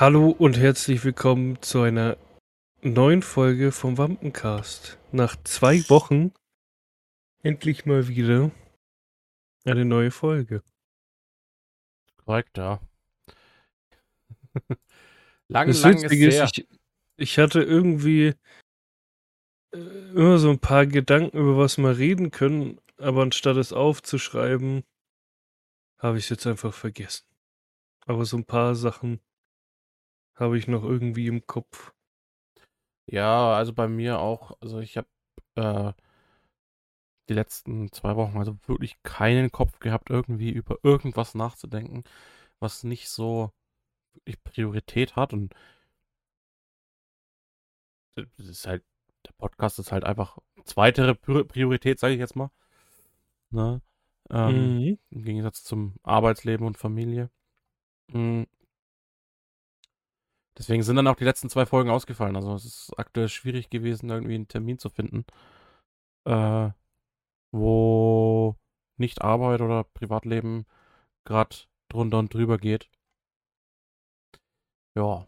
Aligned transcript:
Hallo 0.00 0.30
und 0.30 0.56
herzlich 0.56 1.04
willkommen 1.04 1.60
zu 1.60 1.82
einer 1.82 2.16
neuen 2.80 3.20
Folge 3.20 3.70
vom 3.70 3.98
Wampencast. 3.98 4.98
Nach 5.12 5.36
zwei 5.44 5.86
Wochen 5.90 6.32
endlich 7.42 7.84
mal 7.84 8.08
wieder 8.08 8.50
eine 9.66 9.84
neue 9.84 10.10
Folge. 10.10 10.62
Korrekt, 12.16 12.56
ja. 12.56 12.80
lang, 15.48 15.68
Das 15.68 15.82
lang 15.82 15.96
ist 15.96 16.04
Witzige 16.04 16.28
ist, 16.28 16.56
ich, 16.56 16.68
ich 17.18 17.38
hatte 17.38 17.60
irgendwie 17.60 18.32
äh, 19.74 19.78
immer 20.14 20.38
so 20.38 20.48
ein 20.48 20.60
paar 20.60 20.86
Gedanken, 20.86 21.36
über 21.36 21.58
was 21.58 21.76
wir 21.76 21.98
reden 21.98 22.30
können, 22.30 22.80
aber 22.96 23.20
anstatt 23.20 23.58
es 23.58 23.74
aufzuschreiben, 23.74 24.82
habe 25.98 26.16
ich 26.16 26.24
es 26.24 26.30
jetzt 26.30 26.46
einfach 26.46 26.72
vergessen. 26.72 27.26
Aber 28.06 28.24
so 28.24 28.38
ein 28.38 28.46
paar 28.46 28.74
Sachen 28.74 29.20
habe 30.40 30.58
ich 30.58 30.66
noch 30.68 30.82
irgendwie 30.82 31.26
im 31.26 31.46
Kopf. 31.46 31.92
Ja, 33.06 33.54
also 33.54 33.72
bei 33.72 33.88
mir 33.88 34.20
auch. 34.20 34.56
Also 34.60 34.80
ich 34.80 34.96
habe 34.96 35.08
äh, 35.56 35.92
die 37.28 37.34
letzten 37.34 37.92
zwei 37.92 38.16
Wochen 38.16 38.38
also 38.38 38.56
wirklich 38.66 39.02
keinen 39.02 39.52
Kopf 39.52 39.78
gehabt, 39.80 40.10
irgendwie 40.10 40.50
über 40.50 40.78
irgendwas 40.82 41.34
nachzudenken, 41.34 42.04
was 42.58 42.84
nicht 42.84 43.08
so 43.08 43.52
wirklich 44.14 44.42
Priorität 44.42 45.16
hat. 45.16 45.32
Und 45.32 45.54
das 48.16 48.46
ist 48.46 48.66
halt, 48.66 48.84
der 49.26 49.32
Podcast 49.38 49.78
ist 49.78 49.92
halt 49.92 50.04
einfach 50.04 50.38
zweitere 50.64 51.12
Pri- 51.12 51.44
Priorität, 51.44 51.98
sage 52.00 52.14
ich 52.14 52.20
jetzt 52.20 52.36
mal. 52.36 52.50
Ne? 53.50 53.80
Ähm, 54.30 54.78
Mhm. 54.78 54.98
Im 55.10 55.22
Gegensatz 55.24 55.64
zum 55.64 55.94
Arbeitsleben 56.02 56.66
und 56.66 56.78
Familie. 56.78 57.30
Mm. 58.08 58.44
Deswegen 60.60 60.82
sind 60.82 60.96
dann 60.96 61.06
auch 61.06 61.16
die 61.16 61.24
letzten 61.24 61.48
zwei 61.48 61.64
Folgen 61.64 61.88
ausgefallen. 61.88 62.36
Also 62.36 62.54
es 62.54 62.66
ist 62.66 62.92
aktuell 62.98 63.30
schwierig 63.30 63.70
gewesen, 63.70 64.10
irgendwie 64.10 64.34
einen 64.34 64.46
Termin 64.46 64.78
zu 64.78 64.90
finden, 64.90 65.24
äh, 66.26 66.68
wo 67.50 68.56
nicht 68.98 69.22
Arbeit 69.22 69.62
oder 69.62 69.84
Privatleben 69.84 70.66
gerade 71.24 71.56
drunter 71.88 72.18
und 72.18 72.34
drüber 72.34 72.58
geht. 72.58 72.90
Ja. 74.94 75.26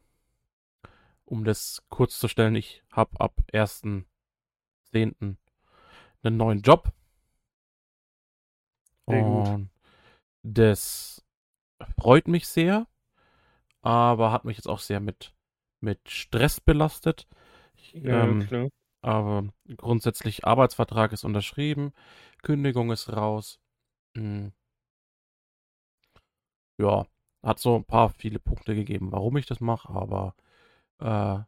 Um 1.25 1.45
das 1.45 1.83
kurz 1.89 2.19
zu 2.19 2.29
stellen, 2.29 2.55
ich 2.55 2.83
habe 2.92 3.19
ab 3.19 3.41
1.10. 3.55 5.37
einen 6.23 6.37
neuen 6.37 6.61
Job. 6.61 6.92
Sehr 9.09 9.23
gut. 9.23 9.48
Und 9.48 9.70
das 10.42 11.25
freut 11.98 12.29
mich 12.29 12.47
sehr, 12.47 12.87
aber 13.83 14.33
hat 14.33 14.45
mich 14.45 14.57
jetzt 14.59 14.69
auch 14.69 14.81
sehr 14.81 15.01
mit, 15.01 15.35
mit 15.81 16.11
Stress 16.11 16.61
belastet. 16.61 17.29
Ich, 17.77 17.95
Ja, 18.03 18.29
ähm, 18.29 18.41
klar. 18.41 18.69
aber 19.03 19.49
grundsätzlich 19.79 20.45
Arbeitsvertrag 20.47 21.13
ist 21.13 21.25
unterschrieben, 21.25 21.93
Kündigung 22.43 22.91
ist 22.93 23.11
raus. 23.13 23.61
Hm. 24.17 24.53
Ja, 26.79 27.07
hat 27.43 27.59
so 27.61 27.77
ein 27.77 27.85
paar 27.85 28.11
viele 28.11 28.39
Punkte 28.39 28.75
gegeben, 28.75 29.11
warum 29.13 29.37
ich 29.39 29.47
das 29.47 29.61
mache, 29.61 29.89
aber 29.91 30.35
äh, 31.01 31.41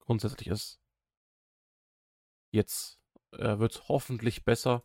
grundsätzlich 0.00 0.48
ist 0.48 0.80
jetzt 2.52 2.98
äh, 3.32 3.58
wird 3.58 3.72
es 3.74 3.88
hoffentlich 3.88 4.44
besser. 4.44 4.82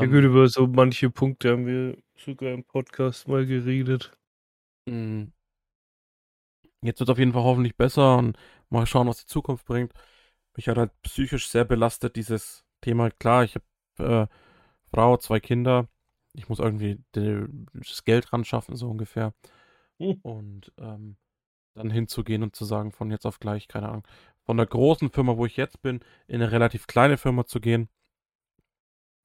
Ja 0.00 0.06
Ähm, 0.06 0.10
gut, 0.10 0.24
über 0.24 0.48
so 0.48 0.66
manche 0.66 1.10
Punkte 1.10 1.50
haben 1.50 1.66
wir 1.66 1.98
sogar 2.16 2.52
im 2.52 2.64
Podcast 2.64 3.28
mal 3.28 3.44
geredet. 3.46 4.16
Mm. 4.88 5.32
Jetzt 6.82 7.00
wird 7.00 7.08
es 7.08 7.12
auf 7.12 7.18
jeden 7.18 7.32
Fall 7.32 7.42
hoffentlich 7.42 7.76
besser 7.76 8.16
und 8.16 8.36
mal 8.70 8.86
schauen, 8.86 9.08
was 9.08 9.18
die 9.18 9.26
Zukunft 9.26 9.66
bringt. 9.66 9.92
Mich 10.56 10.68
hat 10.68 10.78
halt 10.78 10.90
psychisch 11.02 11.48
sehr 11.48 11.64
belastet, 11.64 12.16
dieses 12.16 12.64
Thema. 12.80 13.10
Klar, 13.10 13.44
ich 13.44 13.56
habe 13.56 14.28
äh, 14.30 14.34
Frau, 14.90 15.16
zwei 15.16 15.40
Kinder. 15.40 15.88
Ich 16.34 16.48
muss 16.48 16.58
irgendwie 16.58 16.98
das 17.12 18.04
Geld 18.04 18.32
ran 18.32 18.44
schaffen, 18.44 18.76
so 18.76 18.88
ungefähr. 18.88 19.34
Hm. 19.98 20.18
Und 20.22 20.72
ähm, 20.78 21.16
dann 21.74 21.90
hinzugehen 21.90 22.42
und 22.42 22.54
zu 22.56 22.64
sagen, 22.64 22.92
von 22.92 23.10
jetzt 23.10 23.26
auf 23.26 23.40
gleich, 23.40 23.68
keine 23.68 23.88
Ahnung, 23.88 24.06
von 24.44 24.56
der 24.56 24.66
großen 24.66 25.10
Firma, 25.10 25.36
wo 25.36 25.46
ich 25.46 25.56
jetzt 25.56 25.82
bin, 25.82 26.00
in 26.28 26.36
eine 26.36 26.52
relativ 26.52 26.86
kleine 26.86 27.18
Firma 27.18 27.46
zu 27.46 27.60
gehen, 27.60 27.88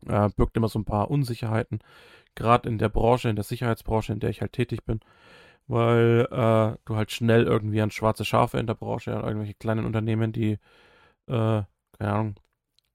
äh, 0.07 0.29
birgt 0.35 0.57
immer 0.57 0.69
so 0.69 0.79
ein 0.79 0.85
paar 0.85 1.11
Unsicherheiten. 1.11 1.79
Gerade 2.35 2.67
in 2.69 2.77
der 2.77 2.89
Branche, 2.89 3.29
in 3.29 3.35
der 3.35 3.43
Sicherheitsbranche, 3.43 4.13
in 4.13 4.19
der 4.19 4.29
ich 4.29 4.41
halt 4.41 4.53
tätig 4.53 4.85
bin 4.85 5.01
weil 5.67 6.27
äh, 6.31 6.77
du 6.85 6.95
halt 6.95 7.11
schnell 7.11 7.43
irgendwie 7.43 7.81
an 7.81 7.91
schwarze 7.91 8.25
Schafe 8.25 8.59
in 8.59 8.67
der 8.67 8.75
Branche, 8.75 9.15
an 9.15 9.23
irgendwelche 9.23 9.55
kleinen 9.55 9.85
Unternehmen, 9.85 10.31
die, 10.33 10.53
äh, 11.27 11.63
keine 11.97 12.13
Ahnung, 12.13 12.35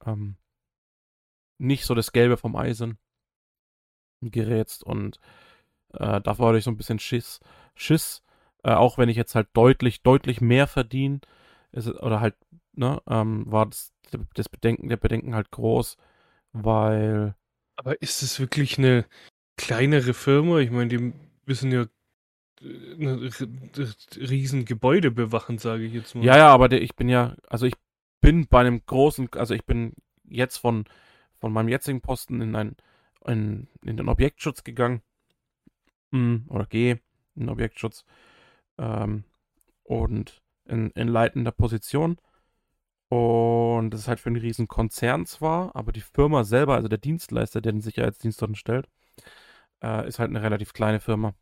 ähm, 0.06 0.36
nicht 1.58 1.84
so 1.84 1.94
das 1.94 2.12
Gelbe 2.12 2.36
vom 2.38 2.56
Ei 2.56 2.72
sind, 2.72 2.96
gerätst 4.22 4.82
und 4.84 5.20
äh, 5.94 6.20
davor 6.22 6.48
hatte 6.48 6.58
ich 6.58 6.64
so 6.64 6.70
ein 6.72 6.76
bisschen 6.76 6.98
Schiss, 7.00 7.40
Schiss, 7.76 8.22
äh, 8.64 8.72
auch 8.72 8.98
wenn 8.98 9.08
ich 9.08 9.16
jetzt 9.16 9.34
halt 9.34 9.48
deutlich, 9.54 10.02
deutlich 10.02 10.40
mehr 10.42 10.66
verdiene, 10.66 11.20
ist, 11.72 11.88
oder 11.88 12.20
halt, 12.20 12.36
ne, 12.74 13.02
ähm, 13.08 13.44
war 13.50 13.66
das, 13.66 13.92
das 14.34 14.48
Bedenken, 14.48 14.88
der 14.88 14.96
Bedenken 14.98 15.34
halt 15.34 15.50
groß, 15.52 15.96
weil 16.52 17.36
Aber 17.76 18.00
ist 18.02 18.22
es 18.22 18.40
wirklich 18.40 18.78
eine 18.78 19.06
kleinere 19.56 20.14
Firma? 20.14 20.58
Ich 20.60 20.70
meine, 20.72 20.88
die 20.88 21.14
müssen 21.46 21.72
ja 21.72 21.86
riesen 22.62 24.64
Gebäude 24.64 25.10
bewachen, 25.10 25.58
sage 25.58 25.84
ich 25.84 25.92
jetzt 25.92 26.14
mal. 26.14 26.24
Ja, 26.24 26.36
ja, 26.36 26.48
aber 26.48 26.68
der, 26.68 26.82
ich 26.82 26.96
bin 26.96 27.08
ja, 27.08 27.36
also 27.48 27.66
ich 27.66 27.74
bin 28.20 28.46
bei 28.46 28.60
einem 28.60 28.84
großen, 28.84 29.28
also 29.34 29.54
ich 29.54 29.64
bin 29.64 29.92
jetzt 30.24 30.56
von, 30.56 30.84
von 31.38 31.52
meinem 31.52 31.68
jetzigen 31.68 32.00
Posten 32.00 32.40
in 32.40 32.56
ein, 32.56 32.76
in, 33.26 33.68
in 33.84 33.96
den 33.96 34.08
Objektschutz 34.08 34.64
gegangen. 34.64 35.02
Mm, 36.10 36.48
Oder 36.48 36.66
gehe 36.66 37.00
in 37.34 37.42
den 37.42 37.48
Objektschutz. 37.50 38.04
Ähm, 38.78 39.24
und 39.84 40.42
in, 40.64 40.90
in 40.90 41.08
leitender 41.08 41.52
Position. 41.52 42.18
Und 43.08 43.90
das 43.90 44.00
ist 44.00 44.08
halt 44.08 44.20
für 44.20 44.30
einen 44.30 44.40
riesen 44.40 44.66
Konzern 44.66 45.26
zwar, 45.26 45.76
aber 45.76 45.92
die 45.92 46.00
Firma 46.00 46.42
selber, 46.42 46.74
also 46.74 46.88
der 46.88 46.98
Dienstleister, 46.98 47.60
der 47.60 47.72
den 47.72 47.80
Sicherheitsdienst 47.80 48.42
dort 48.42 48.56
stellt, 48.56 48.88
äh, 49.82 50.08
ist 50.08 50.18
halt 50.18 50.30
eine 50.30 50.42
relativ 50.42 50.72
kleine 50.72 51.00
Firma. 51.00 51.34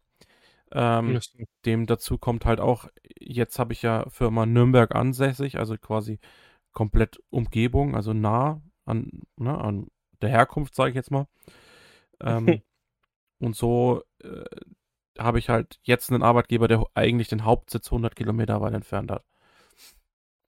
Ähm, 0.74 1.20
dem 1.64 1.86
dazu 1.86 2.18
kommt 2.18 2.44
halt 2.44 2.58
auch, 2.60 2.88
jetzt 3.18 3.58
habe 3.58 3.72
ich 3.72 3.82
ja 3.82 4.08
Firma 4.10 4.44
Nürnberg 4.44 4.94
ansässig, 4.94 5.58
also 5.58 5.76
quasi 5.78 6.18
komplett 6.72 7.22
Umgebung, 7.30 7.94
also 7.94 8.12
nah 8.12 8.60
an, 8.84 9.22
ne, 9.36 9.56
an 9.56 9.86
der 10.20 10.30
Herkunft, 10.30 10.74
sage 10.74 10.90
ich 10.90 10.96
jetzt 10.96 11.12
mal. 11.12 11.28
Ähm, 12.20 12.60
und 13.38 13.54
so 13.54 14.02
äh, 14.22 14.44
habe 15.18 15.38
ich 15.38 15.48
halt 15.48 15.78
jetzt 15.82 16.10
einen 16.10 16.24
Arbeitgeber, 16.24 16.66
der 16.66 16.84
eigentlich 16.94 17.28
den 17.28 17.44
Hauptsitz 17.44 17.86
100 17.86 18.16
Kilometer 18.16 18.60
weit 18.60 18.74
entfernt 18.74 19.12
hat. 19.12 19.24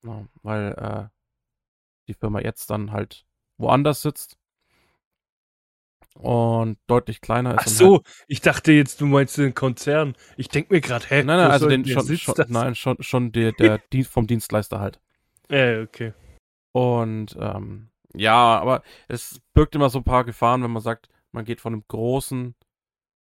Ja, 0.03 0.27
weil 0.43 0.73
äh, 0.73 1.09
die 2.09 2.15
Firma 2.15 2.41
jetzt 2.41 2.69
dann 2.71 2.91
halt 2.91 3.27
woanders 3.59 4.03
sitzt 4.03 4.39
und 6.21 6.79
deutlich 6.87 7.21
kleiner 7.21 7.55
ist. 7.55 7.61
Ach 7.63 7.69
so, 7.69 8.03
ich 8.27 8.41
dachte 8.41 8.73
jetzt, 8.73 9.01
du 9.01 9.07
meinst 9.07 9.39
den 9.39 9.55
Konzern. 9.55 10.15
Ich 10.37 10.49
denke 10.49 10.75
mir 10.75 10.81
gerade, 10.81 11.07
hä? 11.07 11.17
Halt, 11.17 11.27
nein, 11.27 11.37
nein, 11.39 11.51
also 11.51 11.69
den 11.69 11.85
schon, 11.87 12.17
schon 12.17 12.35
nein, 12.49 12.75
schon, 12.75 12.97
schon 13.03 13.33
der, 13.33 13.53
der 13.53 13.79
Dienst 13.93 14.11
vom 14.11 14.27
Dienstleister 14.27 14.81
halt. 14.81 15.01
Ja, 15.51 15.83
okay. 15.83 16.13
Und 16.73 17.37
ähm, 17.41 17.89
ja, 18.15 18.35
aber 18.61 18.83
es 19.09 19.41
birgt 19.55 19.75
immer 19.75 19.91
so 19.91 19.99
ein 19.99 20.05
paar 20.05 20.25
Gefahren, 20.25 20.63
wenn 20.63 20.71
man 20.71 20.83
sagt, 20.83 21.09
man 21.33 21.45
geht 21.45 21.61
von 21.61 21.73
einem 21.73 21.85
großen 21.89 22.55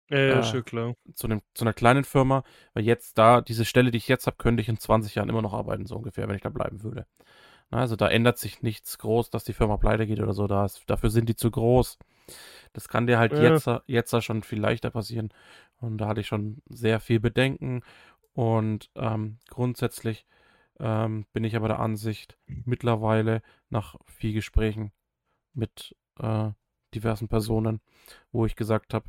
Ja, 0.09 0.17
ja, 0.17 0.41
Äh, 0.41 0.43
schon 0.43 0.63
klar. 0.65 0.95
zu, 1.15 1.27
einem, 1.27 1.41
zu 1.53 1.63
einer 1.63 1.73
kleinen 1.73 2.03
Firma, 2.03 2.43
weil 2.73 2.83
jetzt 2.85 3.17
da, 3.17 3.41
diese 3.41 3.65
Stelle, 3.65 3.91
die 3.91 3.97
ich 3.97 4.07
jetzt 4.07 4.27
habe, 4.27 4.37
könnte 4.37 4.61
ich 4.61 4.69
in 4.69 4.77
20 4.79 5.15
Jahren 5.15 5.29
immer 5.29 5.41
noch 5.41 5.53
arbeiten, 5.53 5.85
so 5.85 5.95
ungefähr, 5.95 6.27
wenn 6.27 6.35
ich 6.35 6.41
da 6.41 6.49
bleiben 6.49 6.83
würde. 6.83 7.05
Na, 7.71 7.79
also 7.79 7.95
da 7.95 8.09
ändert 8.09 8.39
sich 8.39 8.61
nichts 8.63 8.97
groß, 8.99 9.29
dass 9.31 9.43
die 9.43 9.53
Firma 9.53 9.77
pleite 9.77 10.07
geht 10.07 10.19
oder 10.21 10.33
so, 10.33 10.47
da 10.47 10.65
ist, 10.65 10.83
dafür 10.87 11.09
sind 11.11 11.29
die 11.29 11.35
zu 11.35 11.51
groß. 11.51 11.99
Das 12.73 12.87
kann 12.87 13.07
dir 13.07 13.19
halt 13.19 13.33
Ja. 13.33 13.39
jetzt, 13.39 13.67
jetzt 13.87 14.23
schon 14.23 14.43
viel 14.43 14.59
leichter 14.59 14.89
passieren. 14.91 15.29
Und 15.77 15.97
da 15.99 16.07
hatte 16.07 16.21
ich 16.21 16.27
schon 16.27 16.61
sehr 16.69 16.99
viel 16.99 17.19
Bedenken. 17.19 17.81
Und 18.33 18.89
ähm, 18.95 19.39
grundsätzlich 19.49 20.25
ähm, 20.79 21.25
bin 21.33 21.43
ich 21.43 21.55
aber 21.55 21.67
der 21.69 21.79
Ansicht, 21.79 22.37
mittlerweile 22.47 23.41
nach 23.69 23.95
viel 24.07 24.33
Gesprächen 24.33 24.91
mit 25.53 25.95
äh, 26.19 26.51
diversen 26.95 27.27
Personen, 27.29 27.81
wo 28.31 28.45
ich 28.45 28.55
gesagt 28.55 28.93
habe, 28.93 29.05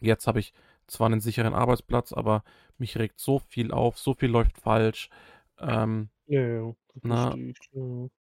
jetzt 0.00 0.26
habe 0.26 0.40
ich 0.40 0.52
zwar 0.86 1.06
einen 1.06 1.20
sicheren 1.20 1.54
Arbeitsplatz, 1.54 2.12
aber 2.12 2.42
mich 2.78 2.98
regt 2.98 3.20
so 3.20 3.38
viel 3.38 3.72
auf, 3.72 3.98
so 3.98 4.14
viel 4.14 4.30
läuft 4.30 4.58
falsch. 4.58 5.08
Ähm, 5.58 6.10
Ja, 6.26 6.40
ja, 6.40 6.74
Na, 7.02 7.36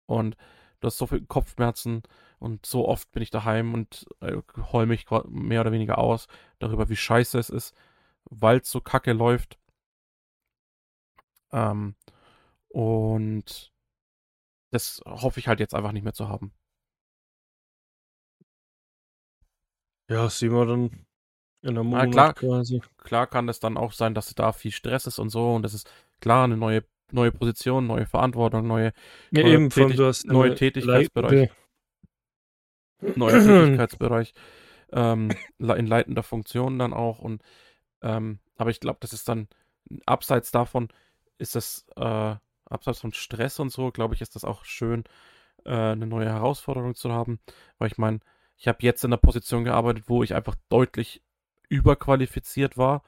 und 0.07 0.37
du 0.87 0.89
hast 0.89 0.99
so 0.99 1.07
viel 1.09 1.27
Kopfschmerzen 1.27 2.03
und 2.39 2.65
so 2.65 2.87
oft 2.89 3.11
bin 3.13 3.23
ich 3.23 3.31
daheim 3.31 3.75
und 3.75 4.07
äh, 4.21 4.37
heul 4.73 4.87
mich 4.87 5.07
mehr 5.29 5.61
oder 5.63 5.73
weniger 5.73 5.99
aus 5.99 6.29
darüber, 6.61 6.89
wie 6.89 6.97
scheiße 6.97 7.39
es 7.39 7.51
ist, 7.51 7.75
weil 8.31 8.59
es 8.59 8.71
so 8.71 8.81
kacke 8.81 9.13
läuft. 9.13 9.59
Ähm, 11.53 11.97
und 12.69 13.73
das 14.71 15.01
hoffe 15.07 15.41
ich 15.41 15.49
halt 15.49 15.61
jetzt 15.61 15.75
einfach 15.75 15.93
nicht 15.93 16.05
mehr 16.05 16.13
zu 16.15 16.29
haben. 16.29 16.53
Ja, 20.09 20.29
sehen 20.31 20.53
wir 20.53 20.67
dann 20.67 21.07
in 21.63 21.75
Na, 21.75 22.07
Monat 22.07 22.13
klar. 22.13 22.35
quasi. 22.35 22.81
Klar 22.99 23.27
kann 23.27 23.49
es 23.49 23.61
dann 23.61 23.77
auch 23.77 23.93
sein, 23.93 24.15
dass 24.15 24.35
da 24.35 24.53
viel 24.53 24.73
Stress 24.73 25.07
ist 25.07 25.19
und 25.19 25.31
so 25.31 25.55
und 25.55 25.63
das 25.63 25.75
ist 25.75 25.91
klar 26.21 26.45
eine 26.45 26.57
neue 26.57 26.85
neue 27.13 27.33
Position, 27.33 27.87
neue 27.87 28.07
Verantwortung, 28.07 28.67
neue 28.67 28.93
Ja, 29.31 29.43
neue 29.43 29.53
eben, 29.55 29.69
Tätig- 29.71 29.97
du 29.97 30.07
hast 30.07 30.27
neue 30.27 30.55
Tätigkeitsbereich. 30.55 31.51
neuer 33.15 33.41
Tätigkeitsbereich 33.43 34.35
ähm, 34.93 35.31
in 35.59 35.87
leitender 35.87 36.23
Funktion 36.23 36.79
dann 36.79 36.93
auch 36.93 37.19
und 37.19 37.43
ähm, 38.03 38.39
aber 38.57 38.71
ich 38.71 38.81
glaube, 38.81 38.99
das 39.01 39.13
ist 39.13 39.29
dann 39.29 39.49
abseits 40.07 40.51
davon 40.51 40.89
ist 41.39 41.55
das 41.55 41.85
äh, 41.97 42.35
abseits 42.65 43.01
von 43.01 43.13
Stress 43.13 43.61
und 43.61 43.71
so, 43.71 43.91
glaube 43.93 44.15
ich, 44.15 44.21
ist 44.23 44.35
das 44.35 44.45
auch 44.45 44.65
schön, 44.65 45.05
äh, 45.65 45.71
eine 45.73 46.07
neue 46.07 46.27
Herausforderung 46.29 46.95
zu 46.95 47.13
haben, 47.13 47.39
weil 47.79 47.89
ich 47.89 47.99
meine, 47.99 48.21
ich 48.57 48.69
habe 48.69 48.79
jetzt 48.81 49.05
in 49.05 49.11
einer 49.13 49.19
Position 49.21 49.65
gearbeitet, 49.65 50.05
wo 50.09 50.23
ich 50.23 50.35
einfach 50.35 50.57
deutlich 50.71 51.23
überqualifiziert 51.69 52.77
war, 52.79 53.03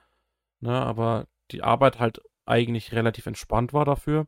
ne, 0.60 0.72
aber 0.72 1.26
die 1.50 1.62
Arbeit 1.62 1.98
halt 1.98 2.20
eigentlich 2.48 2.92
relativ 2.92 3.26
entspannt 3.26 3.72
war 3.72 3.84
dafür. 3.84 4.26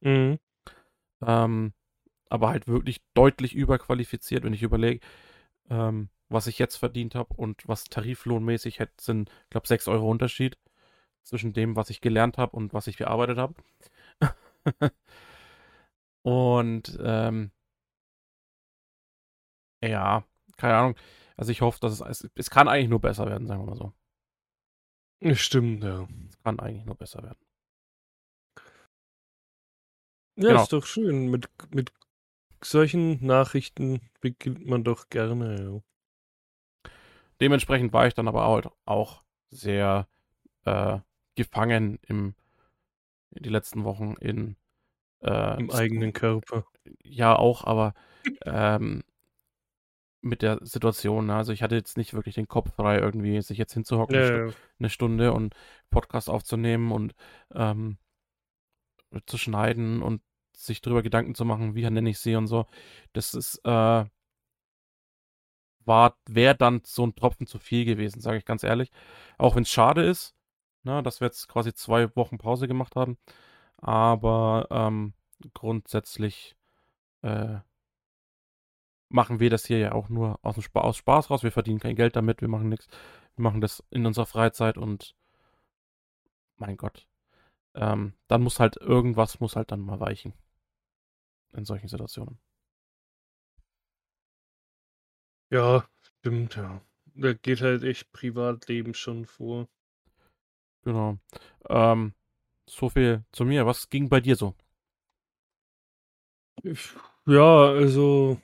Mhm. 0.00 0.38
Ähm, 1.22 1.72
aber 2.28 2.48
halt 2.50 2.68
wirklich 2.68 3.00
deutlich 3.14 3.54
überqualifiziert, 3.54 4.44
wenn 4.44 4.52
ich 4.52 4.62
überlege, 4.62 5.00
ähm, 5.70 6.10
was 6.28 6.46
ich 6.48 6.58
jetzt 6.58 6.76
verdient 6.76 7.14
habe 7.14 7.34
und 7.34 7.66
was 7.68 7.84
tariflohnmäßig 7.84 8.78
hätte, 8.80 8.94
sind, 9.00 9.30
ich 9.44 9.50
glaube, 9.50 9.68
6 9.68 9.88
Euro 9.88 10.10
Unterschied 10.10 10.58
zwischen 11.22 11.52
dem, 11.52 11.76
was 11.76 11.90
ich 11.90 12.00
gelernt 12.00 12.38
habe 12.38 12.56
und 12.56 12.74
was 12.74 12.86
ich 12.88 12.96
gearbeitet 12.96 13.38
habe. 13.38 13.54
und 16.22 16.98
ähm, 17.02 17.52
ja, 19.82 20.24
keine 20.56 20.76
Ahnung. 20.76 20.96
Also 21.36 21.52
ich 21.52 21.60
hoffe, 21.60 21.78
dass 21.80 22.00
es, 22.00 22.00
es, 22.00 22.30
es 22.34 22.50
kann 22.50 22.68
eigentlich 22.68 22.88
nur 22.88 23.00
besser 23.00 23.26
werden, 23.26 23.46
sagen 23.46 23.62
wir 23.62 23.74
mal 23.74 23.76
so. 23.76 23.92
Stimmt, 25.34 25.82
ja. 25.84 26.06
Es 26.28 26.42
kann 26.42 26.60
eigentlich 26.60 26.84
nur 26.84 26.94
besser 26.96 27.22
werden. 27.22 27.45
Ja, 30.36 30.48
Genau. 30.50 30.62
ist 30.62 30.72
doch 30.72 30.86
schön. 30.86 31.28
Mit, 31.30 31.48
mit 31.74 31.92
solchen 32.62 33.24
Nachrichten 33.24 34.00
beginnt 34.20 34.66
man 34.66 34.84
doch 34.84 35.08
gerne. 35.08 35.82
Dementsprechend 37.40 37.92
war 37.92 38.06
ich 38.06 38.14
dann 38.14 38.28
aber 38.28 38.46
halt 38.46 38.68
auch 38.86 39.22
sehr 39.50 40.08
äh, 40.64 40.98
gefangen 41.34 41.98
im, 42.06 42.34
in 43.30 43.42
die 43.42 43.48
letzten 43.50 43.84
Wochen 43.84 44.14
in 44.20 44.56
Ja. 45.22 45.54
äh, 45.56 45.60
Im 45.60 45.70
eigenen 45.70 46.12
Körper. 46.12 46.64
ja 47.02 47.36
auch, 47.36 47.64
aber 47.64 47.94
ähm, 48.44 49.02
mit 50.22 50.42
der 50.42 50.58
Situation. 50.62 51.26
ne? 51.26 51.36
Also 51.36 51.52
ich 51.52 51.62
hatte 51.62 51.76
jetzt 51.76 51.96
nicht 51.96 52.14
wirklich 52.14 52.34
den 52.34 52.48
Kopf 52.48 52.74
frei, 52.74 52.98
irgendwie 52.98 53.40
sich 53.42 53.58
jetzt 53.58 53.74
hinzuhocken, 53.74 54.16
eine, 54.16 54.24
Ja, 54.24 54.28
Stu- 54.48 54.48
ja. 54.48 54.54
eine 54.80 54.90
Stunde 54.90 55.32
und 55.32 55.54
Podcast 55.90 56.28
aufzunehmen 56.30 56.90
und 56.90 57.14
ähm, 57.54 57.98
zu 59.26 59.38
schneiden 59.38 60.02
und 60.02 60.22
sich 60.52 60.80
darüber 60.80 61.02
Gedanken 61.02 61.34
zu 61.34 61.44
machen, 61.44 61.74
wie 61.74 61.88
nenne 61.90 62.10
ich 62.10 62.18
sie 62.18 62.36
und 62.36 62.46
so. 62.46 62.66
Das 63.12 63.34
ist 63.34 63.60
äh, 63.64 64.04
war 65.86 66.16
wäre 66.28 66.54
dann 66.56 66.82
so 66.84 67.06
ein 67.06 67.14
Tropfen 67.14 67.46
zu 67.46 67.58
viel 67.58 67.84
gewesen, 67.84 68.20
sage 68.20 68.38
ich 68.38 68.44
ganz 68.44 68.62
ehrlich. 68.64 68.90
Auch 69.38 69.56
wenn 69.56 69.62
es 69.62 69.70
schade 69.70 70.04
ist, 70.04 70.34
ne, 70.82 71.02
dass 71.02 71.20
wir 71.20 71.26
jetzt 71.26 71.48
quasi 71.48 71.74
zwei 71.74 72.14
Wochen 72.16 72.38
Pause 72.38 72.68
gemacht 72.68 72.96
haben. 72.96 73.18
Aber 73.78 74.68
ähm, 74.70 75.14
grundsätzlich 75.54 76.56
äh, 77.22 77.58
machen 79.08 79.40
wir 79.40 79.50
das 79.50 79.66
hier 79.66 79.78
ja 79.78 79.92
auch 79.92 80.08
nur 80.08 80.38
aus, 80.42 80.54
dem 80.54 80.62
Spa 80.62 80.80
aus 80.80 80.96
Spaß 80.96 81.30
raus. 81.30 81.42
Wir 81.42 81.52
verdienen 81.52 81.80
kein 81.80 81.96
Geld 81.96 82.16
damit, 82.16 82.40
wir 82.40 82.48
machen 82.48 82.68
nichts. 82.68 82.88
Wir 83.36 83.42
machen 83.44 83.60
das 83.60 83.84
in 83.90 84.06
unserer 84.06 84.26
Freizeit 84.26 84.78
und 84.78 85.14
mein 86.56 86.76
Gott. 86.76 87.06
Ähm, 87.76 88.14
dann 88.26 88.42
muss 88.42 88.58
halt 88.58 88.76
irgendwas 88.76 89.38
muss 89.38 89.54
halt 89.54 89.70
dann 89.70 89.80
mal 89.80 90.00
weichen. 90.00 90.32
In 91.52 91.64
solchen 91.64 91.88
Situationen. 91.88 92.38
Ja, 95.50 95.86
stimmt, 96.02 96.56
ja. 96.56 96.80
Da 97.14 97.32
geht 97.34 97.60
halt 97.60 97.84
echt 97.84 98.12
Privatleben 98.12 98.94
schon 98.94 99.26
vor. 99.26 99.68
Genau. 100.82 101.18
Ähm, 101.68 102.14
so 102.68 102.88
viel 102.88 103.24
zu 103.32 103.44
mir. 103.44 103.66
Was 103.66 103.88
ging 103.88 104.08
bei 104.08 104.20
dir 104.20 104.36
so? 104.36 104.54
Ich, 106.62 106.90
ja, 107.26 107.66
also 107.66 108.40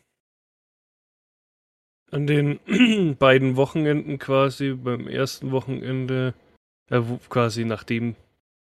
an 2.13 2.27
den 2.27 2.61
beiden 3.19 3.57
Wochenenden 3.57 4.19
quasi, 4.19 4.75
beim 4.75 5.09
ersten 5.09 5.51
Wochenende, 5.51 6.35
äh, 6.91 7.01
quasi 7.29 7.65
nach 7.65 7.85
dem, 7.85 8.15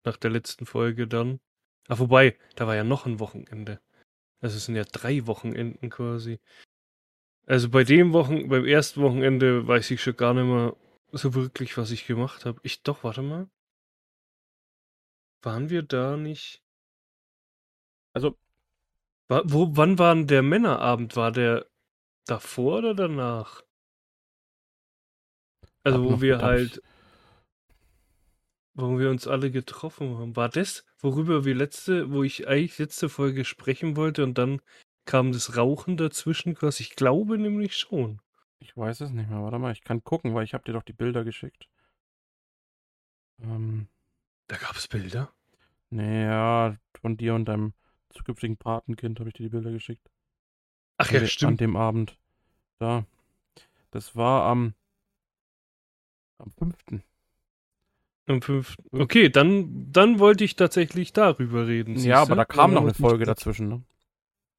nach 0.07 0.17
der 0.17 0.31
letzten 0.31 0.65
Folge 0.65 1.07
dann. 1.07 1.41
Ah, 1.89 1.99
wobei, 1.99 2.37
da 2.55 2.67
war 2.67 2.75
ja 2.75 2.85
noch 2.85 3.07
ein 3.07 3.21
Wochenende. 3.21 3.81
Also 4.41 4.57
es 4.57 4.65
sind 4.67 4.77
ja 4.77 4.85
drei 4.85 5.27
Wochenenden 5.27 5.91
quasi. 5.91 6.41
Also 7.47 7.71
bei 7.71 7.85
dem 7.85 8.13
Wochen, 8.13 8.49
beim 8.49 8.65
ersten 8.65 9.03
Wochenende 9.03 9.67
weiß 9.67 9.91
ich 9.91 10.03
schon 10.03 10.17
gar 10.17 10.35
nicht 10.35 10.45
mehr 10.47 10.77
so 11.13 11.35
wirklich, 11.35 11.77
was 11.77 11.91
ich 11.91 12.07
gemacht 12.07 12.45
habe. 12.45 12.61
Ich 12.63 12.83
doch, 12.83 13.05
warte 13.05 13.23
mal. 13.23 13.49
Waren 15.43 15.71
wir 15.71 15.83
da 15.83 16.17
nicht? 16.17 16.63
Also, 18.15 18.37
Wa- 19.29 19.43
Wo, 19.45 19.77
wann 19.77 19.99
war 19.99 20.15
denn 20.15 20.27
der 20.27 20.43
Männerabend? 20.43 21.17
War 21.17 21.33
der 21.33 21.67
davor 22.27 22.79
oder 22.79 22.95
danach? 22.95 23.63
Also 25.85 26.03
hab 26.03 26.05
wo 26.05 26.21
wir 26.21 26.43
halt, 26.43 26.83
wo 28.77 28.99
wir 28.99 29.11
uns 29.11 29.27
alle 29.27 29.51
getroffen 29.51 30.19
haben. 30.19 30.37
War 30.37 30.49
das, 30.49 30.85
worüber 30.99 31.45
wir 31.45 31.55
letzte, 31.55 32.11
wo 32.13 32.23
ich 32.23 32.47
eigentlich 32.47 32.79
letzte 32.79 33.09
Folge 33.09 33.45
sprechen 33.45 33.97
wollte 33.97 34.23
und 34.23 34.37
dann 34.39 34.61
kam 35.07 35.33
das 35.33 35.57
Rauchen 35.57 35.97
dazwischen 35.97 36.55
quasi? 36.55 36.83
Ich 36.83 36.97
glaube 36.97 37.39
nämlich 37.39 37.77
schon. 37.77 38.21
Ich 38.59 38.77
weiß 38.77 39.01
es 39.03 39.11
nicht 39.11 39.29
mehr. 39.29 39.43
Warte 39.43 39.59
mal, 39.59 39.73
ich 39.73 39.83
kann 39.85 40.03
gucken, 40.05 40.35
weil 40.35 40.45
ich 40.45 40.55
habe 40.55 40.65
dir 40.65 40.73
doch 40.73 40.83
die 40.83 40.93
Bilder 40.93 41.25
geschickt. 41.25 41.69
Ähm, 43.41 43.89
Da 44.49 44.57
gab 44.57 44.77
es 44.77 44.89
Bilder. 44.89 45.33
naja, 45.91 46.77
von 47.01 47.17
dir 47.17 47.35
und 47.35 47.45
deinem 47.47 47.73
zukünftigen 48.11 48.57
Patenkind 48.57 49.21
habe 49.21 49.29
ich 49.31 49.35
dir 49.35 49.45
die 49.45 49.51
Bilder 49.51 49.71
geschickt. 49.73 50.11
Ach 50.99 51.09
An 51.09 51.15
ja, 51.15 51.21
An 51.21 51.27
stimmt. 51.29 51.61
dem 51.61 51.77
Abend. 51.77 52.19
Da. 52.79 53.07
Das 53.91 54.17
war 54.17 54.45
am, 54.51 54.75
am 56.39 56.51
5. 56.53 56.77
Am 58.27 58.43
5. 58.43 58.75
Okay, 58.93 59.29
dann, 59.29 59.91
dann 59.93 60.19
wollte 60.19 60.43
ich 60.45 60.57
tatsächlich 60.57 61.13
darüber 61.13 61.67
reden. 61.67 61.95
Ja, 61.95 62.01
siehste? 62.01 62.17
aber 62.17 62.37
da 62.37 62.45
kam 62.45 62.75
noch 62.75 62.83
eine 62.83 62.95
Folge 62.95 63.25
dazwischen, 63.25 63.69
ne? 63.69 63.83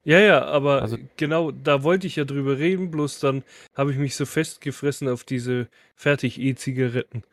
Ja, 0.03 0.19
ja, 0.19 0.45
aber 0.45 0.81
Also- 0.81 0.97
genau, 1.17 1.51
da 1.51 1.83
wollte 1.83 2.07
ich 2.07 2.15
ja 2.15 2.23
drüber 2.23 2.57
reden, 2.57 2.91
bloß 2.91 3.19
dann 3.19 3.43
habe 3.75 3.91
ich 3.91 3.97
mich 3.97 4.15
so 4.15 4.25
festgefressen 4.25 5.09
auf 5.09 5.25
diese 5.25 5.67
Fertig-E-Zigaretten. 5.95 7.23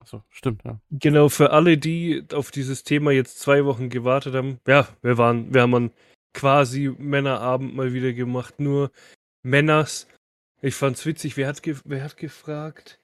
Achso, 0.00 0.22
stimmt, 0.28 0.62
ja. 0.64 0.78
Genau, 0.90 1.30
für 1.30 1.52
alle, 1.52 1.78
die 1.78 2.22
auf 2.34 2.50
dieses 2.50 2.84
Thema 2.84 3.12
jetzt 3.12 3.40
zwei 3.40 3.64
Wochen 3.64 3.88
gewartet 3.88 4.34
haben, 4.34 4.60
ja, 4.66 4.86
wir 5.00 5.16
waren, 5.16 5.54
wir 5.54 5.62
haben 5.62 5.74
einen 5.74 5.90
quasi 6.34 6.94
Männerabend 6.98 7.74
mal 7.74 7.94
wieder 7.94 8.12
gemacht, 8.12 8.60
nur 8.60 8.90
Männers. 9.42 10.06
Ich 10.60 10.74
fand's 10.74 11.06
witzig, 11.06 11.38
wer 11.38 11.48
hat, 11.48 11.62
ge 11.62 11.76
wer 11.86 12.04
hat 12.04 12.18
gefragt, 12.18 13.00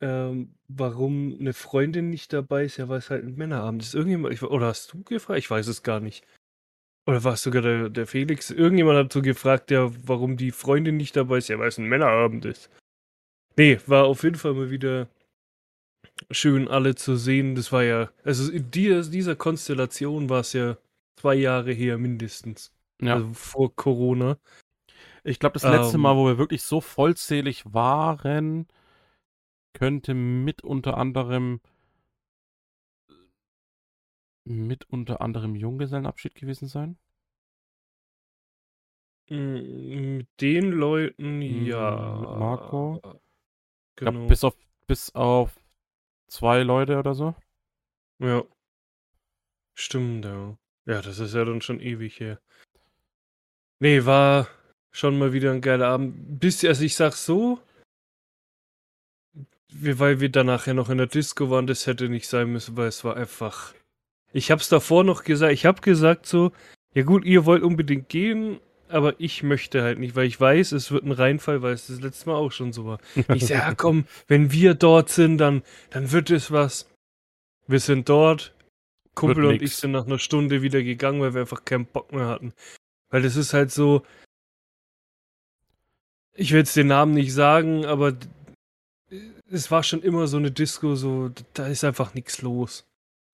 ähm, 0.00 0.54
warum 0.68 1.36
eine 1.38 1.52
Freundin 1.52 2.10
nicht 2.10 2.32
dabei 2.32 2.64
ist? 2.64 2.76
Ja, 2.76 2.88
weil 2.88 2.98
es 2.98 3.10
halt 3.10 3.24
ein 3.24 3.36
Männerabend 3.36 3.82
ist. 3.82 3.94
Irgendjemand, 3.94 4.34
ich, 4.34 4.42
oder 4.42 4.66
hast 4.66 4.92
du 4.92 5.02
gefragt? 5.02 5.38
Ich 5.38 5.50
weiß 5.50 5.66
es 5.66 5.82
gar 5.82 6.00
nicht. 6.00 6.26
Oder 7.06 7.22
war 7.24 7.34
es 7.34 7.42
sogar 7.42 7.62
der, 7.62 7.90
der 7.90 8.06
Felix? 8.06 8.50
Irgendjemand 8.50 8.98
hat 8.98 9.12
so 9.12 9.22
gefragt, 9.22 9.70
ja, 9.70 9.90
warum 10.06 10.36
die 10.36 10.50
Freundin 10.50 10.96
nicht 10.96 11.16
dabei 11.16 11.38
ist. 11.38 11.48
Ja, 11.48 11.58
weil 11.58 11.68
es 11.68 11.78
ein 11.78 11.88
Männerabend 11.88 12.44
ist. 12.44 12.70
Nee, 13.56 13.78
war 13.86 14.04
auf 14.04 14.22
jeden 14.24 14.36
Fall 14.36 14.54
mal 14.54 14.70
wieder 14.70 15.08
schön, 16.30 16.68
alle 16.68 16.94
zu 16.94 17.16
sehen. 17.16 17.54
Das 17.54 17.72
war 17.72 17.82
ja, 17.82 18.10
also 18.24 18.50
in 18.50 18.70
dieser, 18.70 19.08
dieser 19.08 19.36
Konstellation 19.36 20.28
war 20.28 20.40
es 20.40 20.52
ja 20.54 20.76
zwei 21.20 21.34
Jahre 21.34 21.72
her 21.72 21.98
mindestens. 21.98 22.72
Ja. 23.00 23.14
Also 23.14 23.32
vor 23.34 23.74
Corona. 23.74 24.38
Ich 25.24 25.38
glaube, 25.38 25.54
das 25.54 25.62
letzte 25.62 25.96
Ähm. 25.96 26.02
Mal, 26.02 26.16
wo 26.16 26.26
wir 26.26 26.38
wirklich 26.38 26.62
so 26.62 26.80
vollzählig 26.80 27.64
waren, 27.72 28.66
könnte 29.74 30.14
mit 30.14 30.62
unter 30.64 30.96
anderem 30.96 31.60
mit 34.46 34.88
unter 34.90 35.20
anderem 35.20 35.54
Junggesellenabschied 35.54 36.34
gewesen 36.34 36.68
sein. 36.68 36.98
Mm, 39.30 40.16
Mit 40.18 40.28
den 40.40 40.70
Leuten, 40.70 41.38
Mm, 41.38 41.66
ja. 41.66 42.18
mit 42.20 42.28
Marco. 42.38 42.96
Ich 42.96 43.02
Genau. 43.96 44.10
glaube, 44.12 44.26
bis 44.28 44.44
auf, 44.44 44.56
bis 44.86 45.14
auf 45.14 45.58
zwei 46.28 46.62
Leute 46.62 46.98
oder 46.98 47.14
so. 47.14 47.34
ja. 48.18 48.42
Stimmt, 49.76 50.24
ja. 50.24 50.56
Ja, 50.86 51.00
das 51.02 51.18
ist 51.18 51.34
ja 51.34 51.44
dann 51.44 51.60
schon 51.60 51.80
ewig 51.80 52.20
her. 52.20 52.38
Nee, 53.80 54.04
war 54.04 54.46
schon 54.92 55.18
mal 55.18 55.32
wieder 55.32 55.50
ein 55.52 55.60
geiler 55.62 55.88
Abend. 55.88 56.38
Bis, 56.38 56.64
also 56.64 56.84
ich 56.84 56.94
sag 56.94 57.14
so, 57.14 57.58
weil 59.80 60.20
wir 60.20 60.28
danach 60.28 60.66
ja 60.66 60.74
noch 60.74 60.90
in 60.90 60.98
der 60.98 61.06
Disco 61.06 61.50
waren, 61.50 61.66
das 61.66 61.86
hätte 61.86 62.08
nicht 62.08 62.28
sein 62.28 62.52
müssen, 62.52 62.76
weil 62.76 62.88
es 62.88 63.04
war 63.04 63.16
einfach. 63.16 63.74
Ich 64.32 64.50
hab's 64.50 64.68
davor 64.68 65.04
noch 65.04 65.24
gesagt, 65.24 65.52
ich 65.52 65.66
hab 65.66 65.82
gesagt 65.82 66.26
so, 66.26 66.52
ja 66.94 67.02
gut, 67.02 67.24
ihr 67.24 67.44
wollt 67.44 67.62
unbedingt 67.62 68.08
gehen, 68.08 68.60
aber 68.88 69.14
ich 69.18 69.42
möchte 69.42 69.82
halt 69.82 69.98
nicht, 69.98 70.16
weil 70.16 70.26
ich 70.26 70.40
weiß, 70.40 70.72
es 70.72 70.90
wird 70.90 71.04
ein 71.04 71.12
Reinfall, 71.12 71.62
weil 71.62 71.74
es 71.74 71.88
das 71.88 72.00
letzte 72.00 72.30
Mal 72.30 72.36
auch 72.36 72.52
schon 72.52 72.72
so 72.72 72.86
war. 72.86 72.98
Ich 73.34 73.46
sag, 73.46 73.50
ja 73.50 73.74
komm, 73.76 74.04
wenn 74.28 74.52
wir 74.52 74.74
dort 74.74 75.08
sind, 75.08 75.38
dann, 75.38 75.62
dann 75.90 76.12
wird 76.12 76.30
es 76.30 76.50
was. 76.50 76.88
Wir 77.66 77.80
sind 77.80 78.08
dort, 78.08 78.54
Kumpel 79.14 79.44
und 79.46 79.62
ich 79.62 79.76
sind 79.76 79.92
nach 79.92 80.06
einer 80.06 80.18
Stunde 80.18 80.62
wieder 80.62 80.82
gegangen, 80.82 81.20
weil 81.20 81.34
wir 81.34 81.42
einfach 81.42 81.64
keinen 81.64 81.86
Bock 81.86 82.12
mehr 82.12 82.26
hatten. 82.26 82.52
Weil 83.10 83.22
das 83.22 83.36
ist 83.36 83.54
halt 83.54 83.70
so, 83.70 84.02
ich 86.34 86.52
will 86.52 86.58
jetzt 86.58 86.76
den 86.76 86.88
Namen 86.88 87.14
nicht 87.14 87.32
sagen, 87.32 87.86
aber 87.86 88.14
es 89.50 89.70
war 89.70 89.82
schon 89.82 90.02
immer 90.02 90.26
so 90.26 90.36
eine 90.36 90.50
Disco, 90.50 90.94
so, 90.94 91.30
da 91.52 91.66
ist 91.66 91.84
einfach 91.84 92.14
nichts 92.14 92.42
los. 92.42 92.86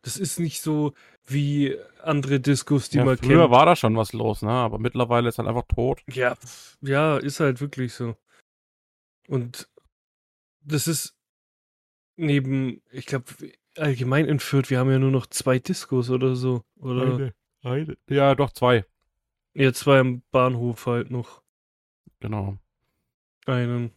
Das 0.03 0.17
ist 0.17 0.41
nicht 0.41 0.63
so 0.63 0.95
wie 1.27 1.77
andere 2.03 2.41
Discos, 2.41 2.89
die 2.89 2.99
ja, 2.99 3.05
man 3.05 3.17
früher 3.17 3.29
kennt. 3.29 3.33
Früher 3.33 3.51
war 3.51 3.67
da 3.67 3.77
schon 3.77 3.97
was 3.97 4.13
los, 4.13 4.43
ne? 4.43 4.51
Aber 4.51 4.79
mittlerweile 4.79 5.29
ist 5.29 5.39
halt 5.39 5.49
einfach 5.49 5.67
tot. 5.69 6.03
Ja, 6.09 6.37
ja, 6.81 7.19
ist 7.19 7.41
halt 7.41 7.61
wirklich 7.61 7.93
so. 7.93 8.17
Und 9.29 9.69
das 10.63 10.89
ist 10.89 11.17
neben, 12.17 12.83
ich 12.91 13.07
glaube, 13.07 13.27
allgemein 13.77 14.27
in 14.27 14.41
Fürth, 14.41 14.71
wir 14.71 14.79
haben 14.79 14.91
ja 14.91 14.99
nur 14.99 15.11
noch 15.11 15.27
zwei 15.27 15.59
Discos 15.59 16.11
oder 16.11 16.35
so. 16.35 16.65
Oder? 16.79 17.03
Eine, 17.03 17.35
eine. 17.63 17.97
Ja, 18.09 18.35
doch, 18.35 18.53
zwei. 18.53 18.85
Ja, 19.55 19.73
zwei 19.73 20.01
am 20.01 20.23
Bahnhof 20.31 20.87
halt 20.87 21.11
noch. 21.11 21.43
Genau. 22.21 22.57
Einen. 23.47 23.93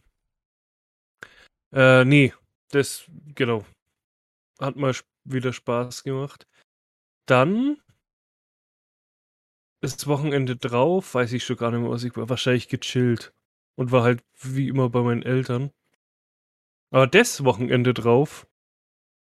Äh, 1.74 2.04
nee, 2.04 2.32
das, 2.70 3.10
genau. 3.34 3.64
Hat 4.60 4.76
mal 4.76 4.94
wieder 5.24 5.52
Spaß 5.52 6.04
gemacht. 6.04 6.46
Dann 7.26 7.80
das 9.80 10.06
Wochenende 10.06 10.56
drauf, 10.56 11.14
weiß 11.14 11.32
ich 11.32 11.44
schon 11.44 11.56
gar 11.56 11.70
nicht 11.70 11.80
mehr, 11.80 11.90
was 11.90 12.04
ich 12.04 12.16
war. 12.16 12.28
Wahrscheinlich 12.28 12.68
gechillt. 12.68 13.34
Und 13.76 13.90
war 13.90 14.04
halt 14.04 14.22
wie 14.40 14.68
immer 14.68 14.88
bei 14.88 15.02
meinen 15.02 15.22
Eltern. 15.22 15.72
Aber 16.90 17.08
das 17.08 17.44
Wochenende 17.44 17.92
drauf 17.92 18.46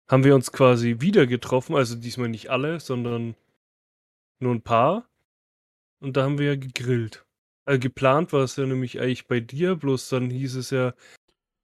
haben 0.09 0.25
wir 0.25 0.35
uns 0.35 0.51
quasi 0.51 0.97
wieder 0.99 1.25
getroffen. 1.25 1.75
Also 1.75 1.95
diesmal 1.95 2.27
nicht 2.27 2.49
alle, 2.49 2.81
sondern 2.81 3.35
nur 4.39 4.53
ein 4.53 4.61
paar. 4.61 5.09
Und 6.01 6.17
da 6.17 6.23
haben 6.23 6.37
wir 6.37 6.47
ja 6.47 6.55
gegrillt. 6.57 7.25
Also 7.65 7.79
geplant 7.79 8.33
war 8.33 8.41
es 8.41 8.57
ja 8.57 8.65
nämlich 8.65 8.99
eigentlich 8.99 9.27
bei 9.27 9.39
dir, 9.39 9.75
bloß 9.75 10.09
dann 10.09 10.29
hieß 10.29 10.55
es 10.55 10.71
ja, 10.71 10.93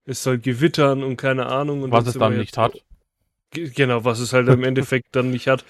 es 0.07 0.23
soll 0.23 0.39
gewittern 0.39 1.03
und 1.03 1.17
keine 1.17 1.47
Ahnung. 1.47 1.83
Und 1.83 1.91
was 1.91 2.07
es 2.07 2.13
dann 2.13 2.37
nicht 2.37 2.57
hat. 2.57 2.81
Genau, 3.51 4.03
was 4.03 4.19
es 4.19 4.33
halt 4.33 4.47
im 4.47 4.63
Endeffekt 4.63 5.15
dann 5.15 5.29
nicht 5.29 5.47
hat. 5.47 5.65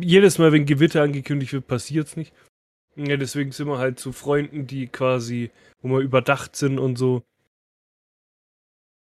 Jedes 0.00 0.38
Mal, 0.38 0.52
wenn 0.52 0.64
Gewitter 0.64 1.02
angekündigt 1.02 1.52
wird, 1.52 1.66
passiert 1.66 2.08
es 2.08 2.16
nicht. 2.16 2.32
Ja, 2.96 3.16
deswegen 3.16 3.52
sind 3.52 3.68
wir 3.68 3.78
halt 3.78 4.00
zu 4.00 4.12
Freunden, 4.12 4.66
die 4.66 4.86
quasi, 4.86 5.50
wo 5.82 5.88
wir 5.90 6.00
überdacht 6.00 6.56
sind 6.56 6.78
und 6.78 6.96
so. 6.96 7.22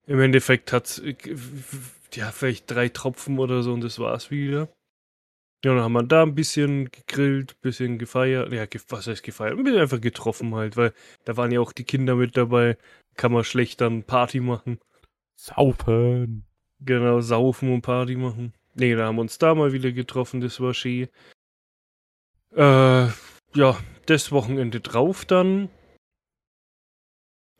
Im 0.06 0.20
Endeffekt 0.20 0.72
hat 0.72 1.02
ja 2.14 2.30
vielleicht 2.30 2.70
drei 2.70 2.88
Tropfen 2.88 3.38
oder 3.38 3.62
so 3.62 3.72
und 3.72 3.80
das 3.82 3.98
war's 3.98 4.30
wieder. 4.30 4.68
Ja, 5.64 5.74
dann 5.74 5.82
haben 5.82 5.92
wir 5.92 6.04
da 6.04 6.22
ein 6.22 6.36
bisschen 6.36 6.90
gegrillt, 6.90 7.52
ein 7.52 7.60
bisschen 7.62 7.98
gefeiert. 7.98 8.52
Ja, 8.52 8.64
was 8.88 9.08
heißt 9.08 9.24
gefeiert? 9.24 9.58
Ein 9.58 9.64
bisschen 9.64 9.80
einfach 9.80 10.00
getroffen 10.00 10.54
halt, 10.54 10.76
weil 10.76 10.92
da 11.24 11.36
waren 11.36 11.50
ja 11.50 11.60
auch 11.60 11.72
die 11.72 11.84
Kinder 11.84 12.14
mit 12.14 12.36
dabei. 12.36 12.76
Kann 13.16 13.32
man 13.32 13.42
schlecht 13.42 13.80
dann 13.80 14.04
Party 14.04 14.38
machen. 14.38 14.78
Saufen. 15.34 16.44
Genau, 16.80 17.20
saufen 17.20 17.72
und 17.72 17.82
Party 17.82 18.14
machen. 18.14 18.52
Nee, 18.74 18.94
da 18.94 19.06
haben 19.06 19.16
wir 19.16 19.22
uns 19.22 19.38
da 19.38 19.54
mal 19.56 19.72
wieder 19.72 19.90
getroffen, 19.90 20.40
das 20.40 20.60
war 20.60 20.74
schön. 20.74 21.08
Äh, 22.54 23.08
ja, 23.54 23.76
das 24.06 24.30
Wochenende 24.30 24.80
drauf 24.80 25.24
dann. 25.24 25.68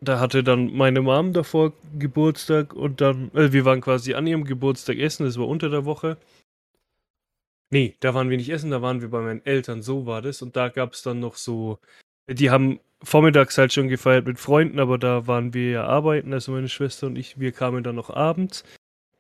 Da 0.01 0.21
hatte 0.21 0.45
dann 0.45 0.73
meine 0.73 1.01
Mom 1.01 1.33
davor 1.33 1.73
Geburtstag 1.99 2.73
und 2.73 3.01
dann, 3.01 3.33
äh, 3.35 3.53
wir 3.53 3.65
waren 3.65 3.81
quasi 3.81 4.15
an 4.15 4.29
ihrem 4.29 4.45
Geburtstag 4.45 4.99
essen, 4.99 5.25
das 5.25 5.37
war 5.37 5.49
unter 5.49 5.71
der 5.71 5.85
Woche. 5.85 6.17
Nee, 7.71 7.97
da 8.01 8.15
waren 8.15 8.31
wir 8.31 8.39
nicht 8.39 8.49
essen, 8.49 8.71
da 8.71 8.81
waren 8.81 9.03
wir 9.03 9.11
bei 9.11 9.21
meinen 9.21 9.45
Eltern, 9.45 9.83
so 9.83 10.07
war 10.07 10.23
das. 10.23 10.41
Und 10.41 10.57
da 10.57 10.69
gab 10.69 10.95
es 10.95 11.03
dann 11.03 11.21
noch 11.21 11.37
so, 11.37 11.79
die 12.29 12.51
haben 12.51 12.81
vormittags 13.03 13.59
halt 13.59 13.73
schon 13.73 13.89
gefeiert 13.89 14.27
mit 14.27 14.39
Freunden, 14.39 14.81
aber 14.81 14.99
da 14.99 15.27
waren 15.27 15.53
wir 15.55 15.71
ja 15.71 15.85
arbeiten, 15.85 16.33
also 16.33 16.53
meine 16.53 16.69
Schwester 16.69 17.07
und 17.07 17.17
ich, 17.17 17.39
wir 17.39 17.53
kamen 17.53 17.85
dann 17.85 17.97
noch 17.97 18.11
abends. 18.11 18.65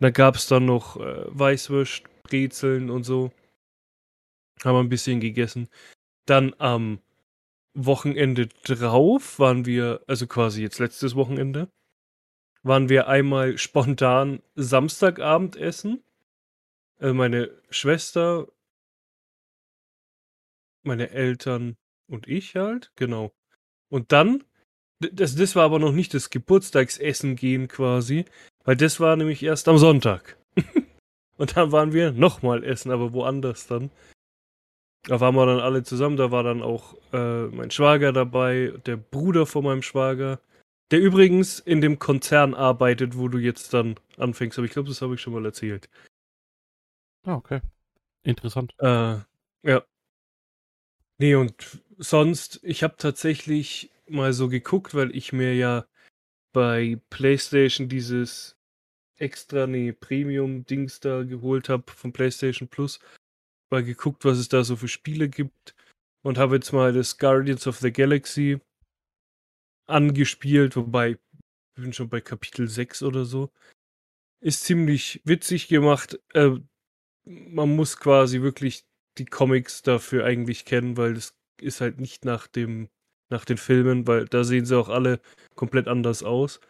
Da 0.00 0.10
gab 0.10 0.36
es 0.36 0.46
dann 0.46 0.64
noch 0.64 0.96
äh, 0.96 1.24
Weißwürst, 1.26 2.04
Brezeln 2.22 2.90
und 2.90 3.04
so. 3.04 3.32
Haben 4.64 4.76
wir 4.76 4.80
ein 4.80 4.88
bisschen 4.88 5.20
gegessen. 5.20 5.68
Dann 6.26 6.54
am 6.58 7.00
Wochenende 7.74 8.48
drauf 8.64 9.38
waren 9.38 9.66
wir, 9.66 10.02
also 10.06 10.26
quasi 10.26 10.62
jetzt 10.62 10.78
letztes 10.78 11.14
Wochenende, 11.14 11.68
waren 12.62 12.88
wir 12.88 13.08
einmal 13.08 13.58
spontan 13.58 14.42
Samstagabend 14.56 15.56
essen 15.56 16.02
also 16.98 17.14
meine 17.14 17.50
Schwester, 17.70 18.48
meine 20.82 21.10
Eltern 21.10 21.76
und 22.08 22.26
ich 22.26 22.56
halt, 22.56 22.92
genau. 22.96 23.32
Und 23.90 24.12
dann, 24.12 24.44
das, 25.00 25.36
das 25.36 25.54
war 25.54 25.64
aber 25.64 25.78
noch 25.78 25.92
nicht 25.92 26.12
das 26.14 26.30
Geburtstagsessen 26.30 27.36
gehen 27.36 27.68
quasi, 27.68 28.24
weil 28.64 28.76
das 28.76 29.00
war 29.00 29.16
nämlich 29.16 29.42
erst 29.42 29.68
am 29.68 29.78
Sonntag. 29.78 30.36
und 31.36 31.56
dann 31.56 31.72
waren 31.72 31.92
wir 31.92 32.12
nochmal 32.12 32.64
essen, 32.64 32.90
aber 32.90 33.12
woanders 33.12 33.66
dann. 33.66 33.90
Da 35.04 35.20
waren 35.20 35.36
wir 35.36 35.46
dann 35.46 35.60
alle 35.60 35.84
zusammen, 35.84 36.16
da 36.16 36.32
war 36.32 36.42
dann 36.42 36.60
auch 36.62 36.94
äh, 37.12 37.46
mein 37.46 37.70
Schwager 37.70 38.12
dabei, 38.12 38.74
der 38.84 38.96
Bruder 38.96 39.46
von 39.46 39.64
meinem 39.64 39.82
Schwager, 39.82 40.40
der 40.90 41.00
übrigens 41.00 41.60
in 41.60 41.80
dem 41.80 41.98
Konzern 41.98 42.54
arbeitet, 42.54 43.16
wo 43.16 43.28
du 43.28 43.38
jetzt 43.38 43.72
dann 43.72 43.94
anfängst, 44.16 44.58
aber 44.58 44.66
ich 44.66 44.72
glaube, 44.72 44.88
das 44.88 45.00
habe 45.00 45.14
ich 45.14 45.20
schon 45.20 45.32
mal 45.32 45.44
erzählt. 45.44 45.88
Ah, 47.28 47.34
okay. 47.34 47.60
Interessant. 48.22 48.74
Äh, 48.78 49.18
ja. 49.62 49.84
Nee, 51.18 51.34
und 51.34 51.82
sonst, 51.98 52.58
ich 52.62 52.82
habe 52.82 52.96
tatsächlich 52.96 53.90
mal 54.08 54.32
so 54.32 54.48
geguckt, 54.48 54.94
weil 54.94 55.14
ich 55.14 55.34
mir 55.34 55.54
ja 55.54 55.86
bei 56.54 56.98
PlayStation 57.10 57.90
dieses 57.90 58.56
extra, 59.18 59.66
nee, 59.66 59.92
Premium-Dings 59.92 61.00
da 61.00 61.22
geholt 61.22 61.68
habe 61.68 61.92
von 61.92 62.14
PlayStation 62.14 62.66
Plus. 62.66 62.98
Mal 63.70 63.84
geguckt, 63.84 64.24
was 64.24 64.38
es 64.38 64.48
da 64.48 64.64
so 64.64 64.76
für 64.76 64.88
Spiele 64.88 65.28
gibt. 65.28 65.74
Und 66.22 66.38
habe 66.38 66.54
jetzt 66.54 66.72
mal 66.72 66.94
das 66.94 67.18
Guardians 67.18 67.66
of 67.66 67.78
the 67.78 67.92
Galaxy 67.92 68.58
angespielt, 69.86 70.76
wobei 70.76 71.10
ich 71.10 71.18
bin 71.74 71.92
schon 71.92 72.08
bei 72.08 72.22
Kapitel 72.22 72.68
6 72.68 73.02
oder 73.02 73.26
so. 73.26 73.50
Ist 74.40 74.64
ziemlich 74.64 75.20
witzig 75.26 75.68
gemacht. 75.68 76.18
Äh, 76.32 76.60
man 77.28 77.76
muss 77.76 77.98
quasi 77.98 78.42
wirklich 78.42 78.86
die 79.18 79.26
Comics 79.26 79.82
dafür 79.82 80.24
eigentlich 80.24 80.64
kennen, 80.64 80.96
weil 80.96 81.14
das 81.14 81.34
ist 81.60 81.80
halt 81.80 82.00
nicht 82.00 82.24
nach 82.24 82.46
dem, 82.46 82.88
nach 83.30 83.44
den 83.44 83.58
Filmen, 83.58 84.06
weil 84.06 84.26
da 84.26 84.44
sehen 84.44 84.64
sie 84.64 84.78
auch 84.78 84.88
alle 84.88 85.20
komplett 85.54 85.88
anders 85.88 86.22
aus. 86.22 86.60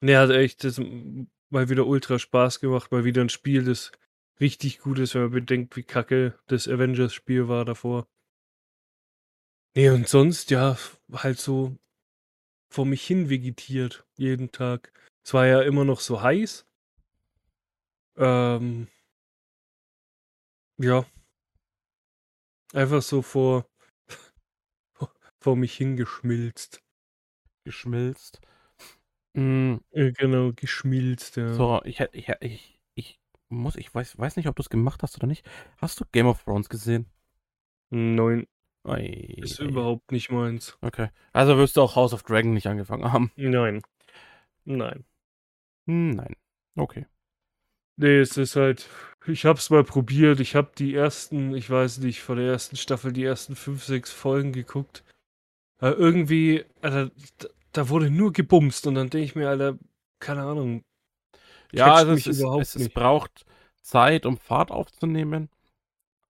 Ne, 0.00 0.16
hat 0.16 0.30
echt 0.30 0.62
das 0.62 0.80
mal 1.50 1.68
wieder 1.68 1.86
ultra 1.86 2.18
Spaß 2.18 2.60
gemacht, 2.60 2.92
mal 2.92 3.04
wieder 3.04 3.22
ein 3.22 3.30
Spiel, 3.30 3.64
das 3.64 3.90
richtig 4.40 4.78
gut 4.78 4.98
ist, 5.00 5.14
wenn 5.14 5.22
man 5.22 5.30
bedenkt, 5.32 5.76
wie 5.76 5.82
kacke 5.82 6.38
das 6.46 6.68
Avengers-Spiel 6.68 7.48
war 7.48 7.64
davor. 7.64 8.06
Nee, 9.74 9.90
und 9.90 10.08
sonst, 10.08 10.50
ja, 10.50 10.76
halt 11.12 11.38
so 11.38 11.76
vor 12.72 12.86
mich 12.86 13.04
hin 13.04 13.28
vegetiert, 13.28 14.06
jeden 14.16 14.52
Tag. 14.52 14.92
Es 15.24 15.34
war 15.34 15.46
ja 15.46 15.62
immer 15.62 15.84
noch 15.84 16.00
so 16.00 16.22
heiß, 16.22 16.67
ähm, 18.18 18.88
ja. 20.78 21.04
Einfach 22.74 23.02
so 23.02 23.22
vor, 23.22 23.66
vor 25.40 25.56
mich 25.56 25.74
hingeschmilzt. 25.76 26.82
Geschmilzt. 27.64 28.40
Mhm. 29.34 29.80
genau, 29.92 30.52
geschmilzt, 30.52 31.36
ja. 31.36 31.54
So, 31.54 31.80
ich, 31.84 32.00
ich, 32.12 32.28
ich, 32.40 32.80
ich 32.94 33.20
muss, 33.48 33.76
ich 33.76 33.94
weiß, 33.94 34.18
weiß 34.18 34.36
nicht, 34.36 34.48
ob 34.48 34.56
du 34.56 34.62
es 34.62 34.70
gemacht 34.70 35.02
hast 35.02 35.16
oder 35.16 35.26
nicht. 35.26 35.48
Hast 35.78 36.00
du 36.00 36.04
Game 36.12 36.26
of 36.26 36.42
Thrones 36.42 36.68
gesehen? 36.68 37.06
Nein. 37.90 38.46
Ei, 38.84 39.36
ist 39.38 39.60
ei. 39.60 39.64
überhaupt 39.64 40.12
nicht 40.12 40.30
meins. 40.30 40.78
Okay. 40.80 41.10
Also 41.32 41.56
wirst 41.56 41.76
du 41.76 41.82
auch 41.82 41.96
House 41.96 42.12
of 42.12 42.22
Dragon 42.22 42.52
nicht 42.52 42.66
angefangen 42.66 43.12
haben? 43.12 43.32
Nein. 43.36 43.82
Nein. 44.64 45.04
Hm, 45.86 46.10
nein. 46.10 46.36
Okay. 46.76 47.06
Nee, 47.98 48.20
es 48.20 48.36
ist 48.36 48.56
halt 48.56 48.88
ich 49.26 49.44
habe 49.44 49.58
es 49.58 49.68
mal 49.68 49.84
probiert. 49.84 50.40
Ich 50.40 50.54
habe 50.54 50.70
die 50.78 50.94
ersten 50.94 51.54
ich 51.54 51.68
weiß 51.68 51.98
nicht, 51.98 52.22
von 52.22 52.38
der 52.38 52.46
ersten 52.46 52.76
Staffel 52.76 53.12
die 53.12 53.24
ersten 53.24 53.54
5, 53.56 53.84
6 53.84 54.10
Folgen 54.12 54.52
geguckt. 54.52 55.04
Aber 55.80 55.96
irgendwie, 55.96 56.64
Alter, 56.80 57.10
da 57.72 57.88
wurde 57.88 58.10
nur 58.10 58.32
gebumst 58.32 58.86
und 58.86 58.94
dann 58.94 59.10
denke 59.10 59.24
ich 59.24 59.34
mir, 59.36 59.48
Alter, 59.48 59.78
keine 60.18 60.42
Ahnung. 60.42 60.82
Ja, 61.72 61.94
also 61.94 62.12
es, 62.12 62.26
ist, 62.26 62.42
es, 62.42 62.74
es 62.74 62.88
braucht 62.88 63.44
Zeit, 63.82 64.26
um 64.26 64.38
Fahrt 64.38 64.70
aufzunehmen. 64.70 65.50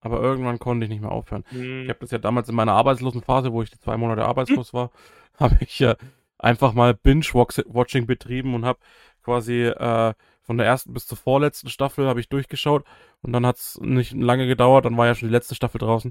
Aber 0.00 0.20
irgendwann 0.20 0.58
konnte 0.58 0.84
ich 0.84 0.90
nicht 0.90 1.00
mehr 1.00 1.12
aufhören. 1.12 1.44
Mhm. 1.50 1.82
Ich 1.82 1.88
habe 1.88 2.00
das 2.00 2.10
ja 2.10 2.18
damals 2.18 2.48
in 2.48 2.54
meiner 2.54 2.72
Arbeitslosenphase, 2.72 3.52
wo 3.52 3.62
ich 3.62 3.70
zwei 3.80 3.96
Monate 3.96 4.24
arbeitslos 4.24 4.72
war, 4.72 4.90
habe 5.38 5.56
ich 5.60 5.78
ja 5.78 5.96
einfach 6.38 6.72
mal 6.72 6.94
Binge-Watching 6.94 8.06
betrieben 8.06 8.54
und 8.54 8.64
habe 8.64 8.78
quasi 9.22 9.64
äh, 9.64 10.14
von 10.48 10.56
der 10.56 10.66
ersten 10.66 10.94
bis 10.94 11.06
zur 11.06 11.18
vorletzten 11.18 11.68
Staffel 11.68 12.06
habe 12.08 12.20
ich 12.20 12.30
durchgeschaut 12.30 12.82
und 13.20 13.34
dann 13.34 13.44
hat 13.44 13.56
es 13.56 13.78
nicht 13.82 14.14
lange 14.14 14.46
gedauert, 14.46 14.86
dann 14.86 14.96
war 14.96 15.04
ja 15.04 15.14
schon 15.14 15.28
die 15.28 15.34
letzte 15.34 15.54
Staffel 15.54 15.76
draußen. 15.76 16.10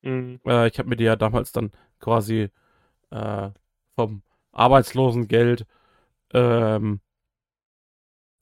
Mhm. 0.00 0.40
Äh, 0.46 0.68
ich 0.68 0.78
habe 0.78 0.88
mir 0.88 0.96
die 0.96 1.04
ja 1.04 1.16
damals 1.16 1.52
dann 1.52 1.72
quasi 2.00 2.48
äh, 3.10 3.50
vom 3.94 4.22
Arbeitslosengeld 4.52 5.66
ähm, 6.32 7.02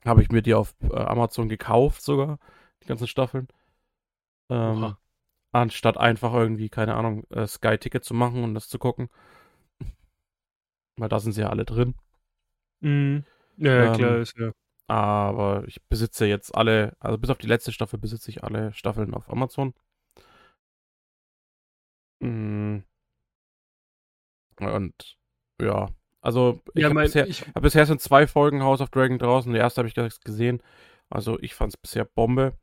habe 0.05 0.23
ich 0.23 0.31
mir 0.31 0.43
die 0.43 0.55
auf 0.55 0.77
äh, 0.81 0.95
Amazon 0.95 1.49
gekauft 1.49 2.03
sogar, 2.03 2.39
die 2.85 2.87
ganzen 2.87 3.09
Staffeln. 3.09 3.49
Ähm, 4.49 4.95
anstatt 5.51 5.97
einfach 5.97 6.35
irgendwie, 6.35 6.69
keine 6.69 6.95
Ahnung, 6.95 7.25
äh, 7.31 7.49
Sky-Ticket 7.49 8.05
zu 8.05 8.15
machen 8.15 8.45
und 8.45 8.55
das 8.55 8.69
zu 8.69 8.79
gucken. 8.79 9.09
Weil 10.97 11.09
da 11.09 11.19
sind 11.19 11.33
sie 11.33 11.41
ja 11.41 11.49
alle 11.49 11.65
drin. 11.65 11.97
Mhm. 12.79 13.25
Ja, 13.57 13.87
ähm, 13.87 13.93
klar 13.95 14.19
ist 14.19 14.39
ja. 14.39 14.53
Aber 14.89 15.65
ich 15.67 15.83
besitze 15.89 16.27
jetzt 16.27 16.55
alle, 16.55 16.97
also 17.01 17.19
bis 17.19 17.31
auf 17.31 17.39
die 17.39 17.49
letzte 17.49 17.73
Staffel 17.73 17.99
besitze 17.99 18.31
ich 18.31 18.45
alle 18.45 18.73
Staffeln 18.73 19.15
auf 19.15 19.29
Amazon. 19.31 19.75
Mhm. 22.21 22.85
Und 24.61 25.17
ja, 25.61 25.89
also 26.21 26.61
ich 26.75 26.83
ja, 26.83 26.89
habe 26.89 27.03
bisher, 27.03 27.27
hab 27.27 27.63
bisher 27.63 27.87
sind 27.87 28.01
zwei 28.01 28.27
Folgen 28.27 28.63
House 28.63 28.81
of 28.81 28.91
Dragon 28.91 29.19
draußen. 29.19 29.53
Die 29.53 29.59
erste 29.59 29.81
habe 29.81 29.89
ich 29.89 30.21
gesehen. 30.21 30.63
Also 31.11 31.39
ich 31.41 31.55
fand 31.55 31.75
es 31.75 31.77
bisher 31.77 32.05
Bombe. 32.05 32.59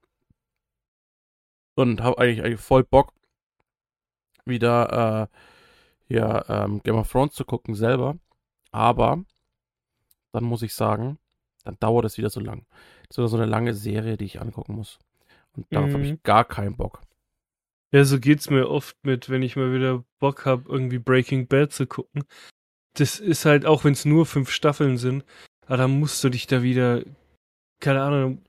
Und 1.76 2.02
habe 2.02 2.20
eigentlich, 2.20 2.44
eigentlich 2.44 2.60
voll 2.60 2.84
Bock, 2.84 3.14
wieder 4.46 5.30
äh, 5.32 5.38
hier 6.08 6.46
ähm, 6.48 6.84
Game 6.84 6.98
of 6.98 7.12
Thrones 7.12 7.34
zu 7.34 7.46
gucken 7.46 7.74
selber. 7.74 8.18
Aber 8.72 9.24
dann 10.34 10.44
muss 10.44 10.62
ich 10.62 10.74
sagen, 10.74 11.18
dann 11.64 11.78
dauert 11.80 12.06
es 12.06 12.18
wieder 12.18 12.30
so 12.30 12.40
lang. 12.40 12.66
Das 13.08 13.12
ist 13.12 13.18
wieder 13.18 13.28
so 13.28 13.38
eine 13.38 13.46
lange 13.46 13.74
Serie, 13.74 14.18
die 14.18 14.26
ich 14.26 14.42
angucken 14.42 14.76
muss. 14.76 15.00
Und 15.56 15.66
darauf 15.72 15.90
mhm. 15.90 15.94
habe 15.94 16.06
ich 16.06 16.24
gar 16.24 16.46
keinen 16.46 16.76
Bock. 16.76 17.02
Ja, 17.92 18.04
so 18.06 18.20
geht's 18.20 18.50
mir 18.50 18.70
oft 18.70 18.98
mit, 19.04 19.30
wenn 19.30 19.44
ich 19.44 19.56
mal 19.56 19.72
wieder 19.72 20.04
Bock 20.20 20.46
habe, 20.46 20.64
irgendwie 20.68 20.98
Breaking 20.98 21.48
Bad 21.48 21.72
zu 21.72 21.86
gucken. 21.86 22.24
Das 22.96 23.20
ist 23.20 23.46
halt, 23.46 23.66
auch 23.66 23.84
wenn 23.84 23.94
es 23.94 24.06
nur 24.06 24.26
fünf 24.26 24.50
Staffeln 24.50 24.98
sind, 24.98 25.24
aber 25.68 25.78
dann 25.78 26.00
musst 26.00 26.24
du 26.24 26.30
dich 26.30 26.48
da 26.48 26.64
wieder, 26.64 27.04
keine 27.80 28.02
Ahnung, 28.02 28.42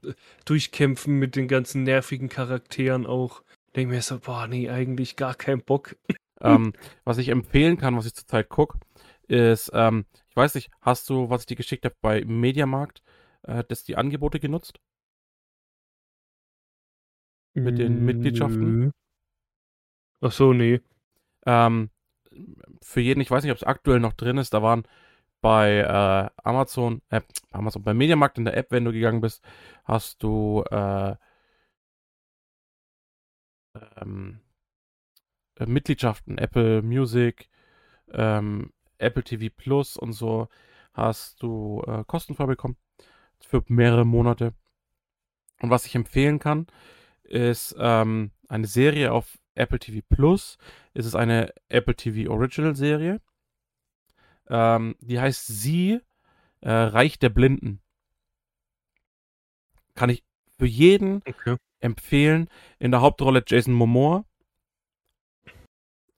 durchkämpfen 0.47 1.19
mit 1.19 1.37
den 1.37 1.47
ganzen 1.47 1.83
nervigen 1.83 2.31
Charakteren 2.31 3.07
auch. 3.07 3.43
Denke 3.77 3.95
mir 3.95 4.03
so, 4.03 4.19
boah, 4.19 4.47
nee, 4.47 4.71
eigentlich 4.71 5.17
gar 5.17 5.35
keinen 5.35 5.63
Bock. 5.63 5.97
Ähm, 6.41 6.75
was 7.05 7.17
ich 7.19 7.29
empfehlen 7.29 7.79
kann, 7.79 7.97
was 7.97 8.05
ich 8.05 8.15
zurzeit 8.15 8.51
gucke, 8.51 8.79
ist, 9.29 9.71
ähm, 9.73 10.05
ich 10.29 10.37
weiß 10.37 10.57
nicht, 10.57 10.69
hast 10.83 11.09
du, 11.09 11.31
was 11.31 11.43
ich 11.43 11.47
dir 11.47 11.57
geschickt 11.57 11.85
habe 11.85 11.95
bei 12.03 12.25
Mediamarkt, 12.25 13.03
äh, 13.45 13.65
das 13.67 13.85
die 13.85 13.97
Angebote 13.97 14.41
genutzt? 14.41 14.81
Mit 17.55 17.79
den 17.79 18.05
Mitgliedschaften? 18.05 18.93
Ach 20.21 20.33
so, 20.33 20.53
nee. 20.53 20.81
Ähm, 21.47 21.91
für 22.83 23.01
jeden, 23.01 23.21
ich 23.21 23.31
weiß 23.31 23.45
nicht, 23.45 23.53
ob 23.53 23.59
es 23.59 23.65
aktuell 23.65 24.01
noch 24.01 24.15
drin 24.15 24.39
ist, 24.39 24.55
da 24.55 24.63
waren 24.63 24.85
bei 25.41 25.79
äh, 25.79 26.31
Amazon, 26.43 27.03
äh, 27.11 27.21
Amazon, 27.51 27.83
bei 27.83 27.95
Mediamarkt 27.95 28.39
in 28.39 28.45
der 28.45 28.57
App, 28.57 28.71
wenn 28.71 28.85
du 28.85 28.93
gegangen 28.93 29.21
bist, 29.21 29.45
hast 29.85 30.23
du 30.23 30.65
äh, 30.71 31.15
ähm, 33.97 34.41
äh, 35.57 35.67
Mitgliedschaften, 35.67 36.39
Apple 36.39 36.83
Music, 36.83 37.49
ähm, 38.13 38.73
Apple 38.99 39.23
TV 39.23 39.55
Plus 39.55 39.97
und 39.97 40.13
so 40.13 40.49
hast 40.95 41.43
du 41.43 41.83
äh, 41.87 42.05
kostenfrei 42.07 42.47
bekommen 42.47 42.77
für 43.47 43.63
mehrere 43.69 44.05
Monate. 44.05 44.55
Und 45.61 45.71
was 45.71 45.87
ich 45.87 45.95
empfehlen 45.95 46.39
kann, 46.39 46.67
ist 47.23 47.75
ähm, 47.79 48.33
eine 48.49 48.67
Serie 48.67 49.13
auf 49.13 49.39
Apple 49.55 49.79
TV 49.79 50.05
Plus. 50.09 50.59
Es 50.93 51.07
ist 51.07 51.15
eine 51.15 51.53
Apple 51.69 51.95
TV 51.95 52.31
Original 52.31 52.75
Serie. 52.75 53.21
Ähm, 54.49 54.97
die 55.01 55.21
heißt 55.21 55.47
Sie, 55.47 56.01
äh, 56.61 56.71
Reich 56.71 57.19
der 57.19 57.31
Blinden. 57.31 57.81
Kann 59.95 60.11
ich 60.11 60.25
für 60.59 60.67
jeden 60.67 61.23
okay. 61.27 61.57
empfehlen. 61.81 62.49
In 62.79 62.91
der 62.91 63.01
Hauptrolle 63.01 63.43
Jason 63.47 63.75
Momoa. 63.75 64.25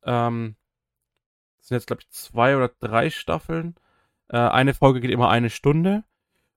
Ähm, 0.02 0.56
das 1.58 1.68
sind 1.68 1.76
jetzt, 1.76 1.86
glaube 1.86 2.02
ich, 2.02 2.10
zwei 2.10 2.56
oder 2.56 2.68
drei 2.80 3.10
Staffeln. 3.10 3.74
Äh, 4.28 4.38
eine 4.38 4.74
Folge 4.74 5.00
geht 5.00 5.10
immer 5.10 5.30
eine 5.30 5.50
Stunde. 5.50 6.04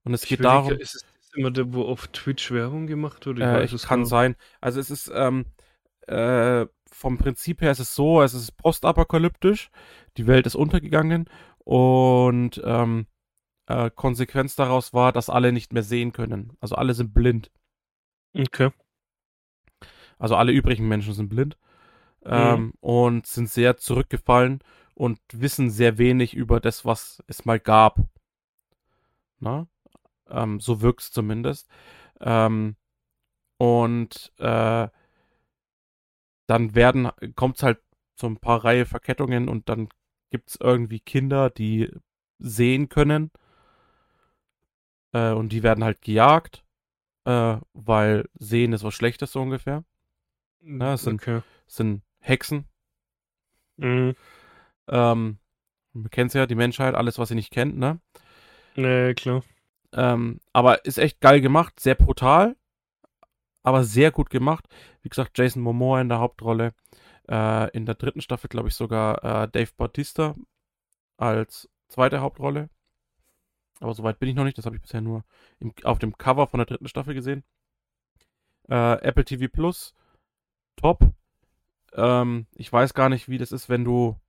Und 0.10 0.16
es 0.16 0.24
ich 0.24 0.30
geht 0.30 0.44
darum. 0.44 0.72
Ist 0.72 0.96
es 0.96 1.06
immer 1.36 1.52
der, 1.52 1.72
wo 1.72 1.84
auf 1.84 2.08
Twitch 2.08 2.50
Werbung 2.50 2.88
gemacht 2.88 3.28
wird? 3.28 3.38
Äh, 3.38 3.62
es 3.62 3.86
kann 3.86 4.00
genau. 4.00 4.10
sein. 4.10 4.36
Also 4.60 4.80
es 4.80 4.90
ist, 4.90 5.12
ähm, 5.14 5.46
äh, 6.08 6.66
vom 6.92 7.20
Prinzip 7.20 7.62
her 7.62 7.70
ist 7.70 7.78
es 7.78 7.94
so, 7.94 8.24
es 8.24 8.34
ist 8.34 8.58
postapokalyptisch, 8.58 9.70
die 10.18 10.26
Welt 10.26 10.48
ist 10.48 10.56
untergegangen 10.56 11.30
und 11.60 12.60
ähm, 12.66 13.06
äh, 13.68 13.92
Konsequenz 13.92 14.56
daraus 14.56 14.96
war, 14.96 15.12
dass 15.12 15.30
alle 15.30 15.52
nicht 15.52 15.74
mehr 15.74 15.84
sehen 15.84 16.12
können. 16.12 16.58
Also 16.60 16.74
alle 16.74 16.96
sind 16.96 17.14
blind. 17.14 17.52
Okay. 18.36 18.72
Also 20.18 20.36
alle 20.38 20.54
übrigen 20.54 20.88
Menschen 20.88 21.14
sind 21.14 21.30
blind 21.30 21.56
ähm, 22.26 22.60
mhm. 22.60 22.74
und 22.80 23.28
sind 23.28 23.48
sehr 23.48 23.78
zurückgefallen 23.78 24.64
und 24.96 25.20
wissen 25.32 25.70
sehr 25.70 26.00
wenig 26.00 26.34
über 26.34 26.60
das, 26.60 26.84
was 26.84 27.24
es 27.28 27.46
mal 27.46 27.60
gab. 27.60 28.00
Na? 29.40 29.68
Ähm, 30.30 30.60
so 30.60 30.82
wirkt 30.82 31.02
es 31.02 31.12
zumindest. 31.12 31.68
Ähm, 32.22 32.76
und 33.58 34.32
äh, 34.38 34.88
dann 36.48 36.76
werden, 36.76 37.12
kommt 37.36 37.58
es 37.58 37.64
halt 37.64 37.80
zu 38.16 38.28
ein 38.28 38.38
paar 38.38 38.64
Reihe 38.64 38.86
Verkettungen 38.86 39.48
und 39.48 39.70
dann 39.70 39.90
gibt 40.30 40.50
es 40.50 40.58
irgendwie 40.60 41.00
Kinder, 41.00 41.50
die 41.50 41.92
sehen 42.40 42.90
können. 42.90 43.32
Äh, 45.14 45.32
und 45.32 45.50
die 45.50 45.64
werden 45.64 45.84
halt 45.84 46.02
gejagt, 46.02 46.66
äh, 47.26 47.58
weil 47.74 48.30
sehen 48.40 48.74
ist 48.74 48.84
was 48.84 48.94
Schlechtes 48.94 49.32
so 49.32 49.42
ungefähr. 49.42 49.84
Ja, 50.62 50.94
es 50.94 51.04
sind, 51.04 51.22
okay. 51.22 51.42
sind 51.68 52.04
Hexen. 52.20 52.66
Mhm. 53.78 54.16
Ähm, 54.88 55.40
man 55.94 56.10
kennt 56.10 56.34
ja, 56.34 56.46
die 56.46 56.56
Menschheit, 56.56 56.96
alles, 56.96 57.18
was 57.18 57.30
sie 57.30 57.36
nicht 57.36 57.52
kennt, 57.52 57.78
ne? 57.78 58.00
Nee, 58.76 59.14
klar. 59.14 59.44
Ähm, 59.94 60.40
aber 60.54 60.86
ist 60.86 61.00
echt 61.00 61.22
geil 61.22 61.42
gemacht, 61.42 61.80
sehr 61.80 61.96
brutal 61.96 62.56
aber 63.64 63.84
sehr 63.84 64.12
gut 64.12 64.30
gemacht. 64.30 64.68
Wie 65.02 65.10
gesagt, 65.10 65.38
Jason 65.38 65.62
Momoa 65.62 66.02
in 66.02 66.10
der 66.10 66.20
Hauptrolle. 66.20 66.74
Äh, 67.30 67.70
in 67.72 67.86
der 67.86 67.96
dritten 67.96 68.22
Staffel, 68.22 68.48
glaube 68.48 68.70
ich, 68.70 68.76
sogar 68.76 69.24
äh, 69.24 69.48
Dave 69.48 69.72
Bautista 69.78 70.36
als 71.18 71.70
zweite 71.88 72.22
Hauptrolle. 72.22 72.70
Aber 73.80 73.94
soweit 73.94 74.20
bin 74.20 74.30
ich 74.30 74.36
noch 74.36 74.44
nicht. 74.44 74.58
Das 74.58 74.66
habe 74.66 74.76
ich 74.76 74.82
bisher 74.82 75.02
nur 75.02 75.24
im, 75.60 75.74
auf 75.84 76.00
dem 76.00 76.18
Cover 76.18 76.48
von 76.48 76.58
der 76.58 76.66
dritten 76.66 76.88
Staffel 76.88 77.14
gesehen. 77.14 77.44
Äh, 78.70 79.02
Apple 79.02 79.26
TV 79.26 79.48
Plus, 79.48 79.94
top. 80.76 81.14
Ähm, 81.94 82.48
ich 82.56 82.72
weiß 82.72 82.94
gar 82.94 83.10
nicht, 83.10 83.30
wie 83.30 83.38
das 83.38 83.52
ist, 83.52 83.70
wenn 83.70 83.84
du, 83.84 84.20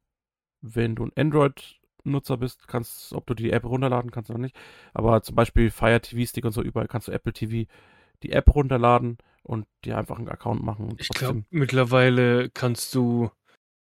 wenn 0.60 0.94
du 0.94 1.04
ein 1.04 1.12
Android-Nutzer 2.00 2.36
bist, 2.36 2.68
kannst, 2.68 3.12
ob 3.12 3.26
du 3.26 3.34
die 3.34 3.50
App 3.50 3.64
runterladen 3.64 4.10
kannst 4.10 4.30
oder 4.30 4.38
nicht. 4.38 4.56
Aber 4.94 5.22
zum 5.22 5.34
Beispiel 5.34 5.70
Fire 5.70 6.00
TV 6.00 6.28
Stick 6.28 6.44
und 6.44 6.52
so 6.52 6.62
überall 6.62 6.88
kannst 6.88 7.08
du 7.08 7.12
Apple 7.12 7.32
TV 7.32 7.70
die 8.22 8.32
App 8.32 8.54
runterladen 8.54 9.18
und 9.42 9.66
dir 9.84 9.96
einfach 9.96 10.18
einen 10.18 10.28
Account 10.28 10.62
machen. 10.62 10.94
ich 10.98 11.08
glaube, 11.08 11.44
mittlerweile 11.50 12.50
kannst 12.50 12.94
du 12.94 13.30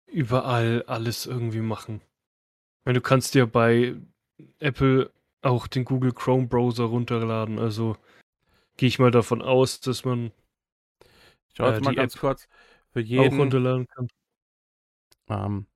überall 0.07 0.85
alles 0.87 1.27
irgendwie 1.27 1.61
machen. 1.61 2.01
Weil 2.85 2.95
du 2.95 3.01
kannst 3.01 3.35
dir 3.35 3.47
bei 3.47 3.97
Apple 4.59 5.11
auch 5.43 5.67
den 5.67 5.85
Google 5.85 6.13
Chrome 6.13 6.47
Browser 6.47 6.85
runterladen. 6.85 7.59
Also 7.59 7.97
gehe 8.77 8.89
ich 8.89 8.99
mal 8.99 9.11
davon 9.11 9.43
aus, 9.43 9.81
dass 9.81 10.05
man 10.05 10.33
ich 11.53 11.61
äh, 11.61 11.81
mal 11.81 11.95
ganz 11.95 12.15
App 12.15 12.21
kurz 12.21 12.49
für 12.93 13.01
jeden 13.01 13.35
auch 13.35 13.39
runterladen 13.39 13.87
kann. 13.89 14.09
Ähm, 15.29 15.67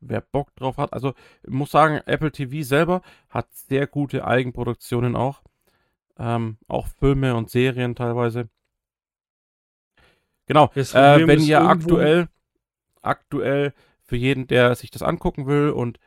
wer 0.00 0.20
Bock 0.20 0.54
drauf 0.56 0.76
hat. 0.78 0.92
Also 0.92 1.14
ich 1.42 1.52
muss 1.52 1.70
sagen, 1.70 2.00
Apple 2.06 2.32
TV 2.32 2.62
selber 2.62 3.02
hat 3.28 3.52
sehr 3.52 3.86
gute 3.86 4.26
Eigenproduktionen 4.26 5.16
auch. 5.16 5.42
Ähm, 6.18 6.58
auch 6.68 6.86
Filme 6.86 7.34
und 7.34 7.50
Serien 7.50 7.94
teilweise. 7.94 8.48
Genau. 10.46 10.70
Äh, 10.74 11.26
wenn 11.26 11.40
ist 11.40 11.48
ihr 11.48 11.60
aktuell, 11.60 12.28
aktuell 13.02 13.74
für 14.02 14.16
jeden, 14.16 14.46
der 14.46 14.74
sich 14.74 14.90
das 14.90 15.02
angucken 15.02 15.46
will 15.46 15.70
und 15.70 15.98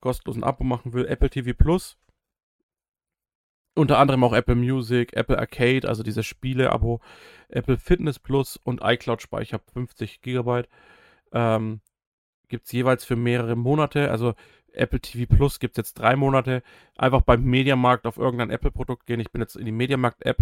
kostenlos 0.00 0.36
ein 0.36 0.44
Abo 0.44 0.64
machen 0.64 0.92
will, 0.92 1.06
Apple 1.06 1.30
TV 1.30 1.52
Plus. 1.54 1.96
Unter 3.76 3.98
anderem 3.98 4.22
auch 4.22 4.32
Apple 4.32 4.54
Music, 4.54 5.14
Apple 5.14 5.38
Arcade, 5.38 5.88
also 5.88 6.02
diese 6.04 6.22
Spiele-Abo, 6.22 7.00
Apple 7.48 7.76
Fitness 7.76 8.20
Plus 8.20 8.56
und 8.56 8.80
iCloud-Speicher 8.84 9.60
50 9.72 10.20
Gigabyte. 10.22 10.68
Ähm, 11.32 11.80
gibt 12.48 12.66
es 12.66 12.72
jeweils 12.72 13.04
für 13.04 13.16
mehrere 13.16 13.56
Monate. 13.56 14.10
Also 14.10 14.34
Apple 14.72 15.00
TV 15.00 15.32
Plus 15.32 15.60
gibt 15.60 15.74
es 15.74 15.76
jetzt 15.78 15.94
drei 15.94 16.16
Monate. 16.16 16.62
Einfach 16.96 17.22
beim 17.22 17.44
Mediamarkt 17.44 18.06
auf 18.06 18.16
irgendein 18.16 18.50
Apple-Produkt 18.50 19.06
gehen. 19.06 19.20
Ich 19.20 19.30
bin 19.30 19.40
jetzt 19.40 19.56
in 19.56 19.64
die 19.64 19.72
Mediamarkt-App 19.72 20.38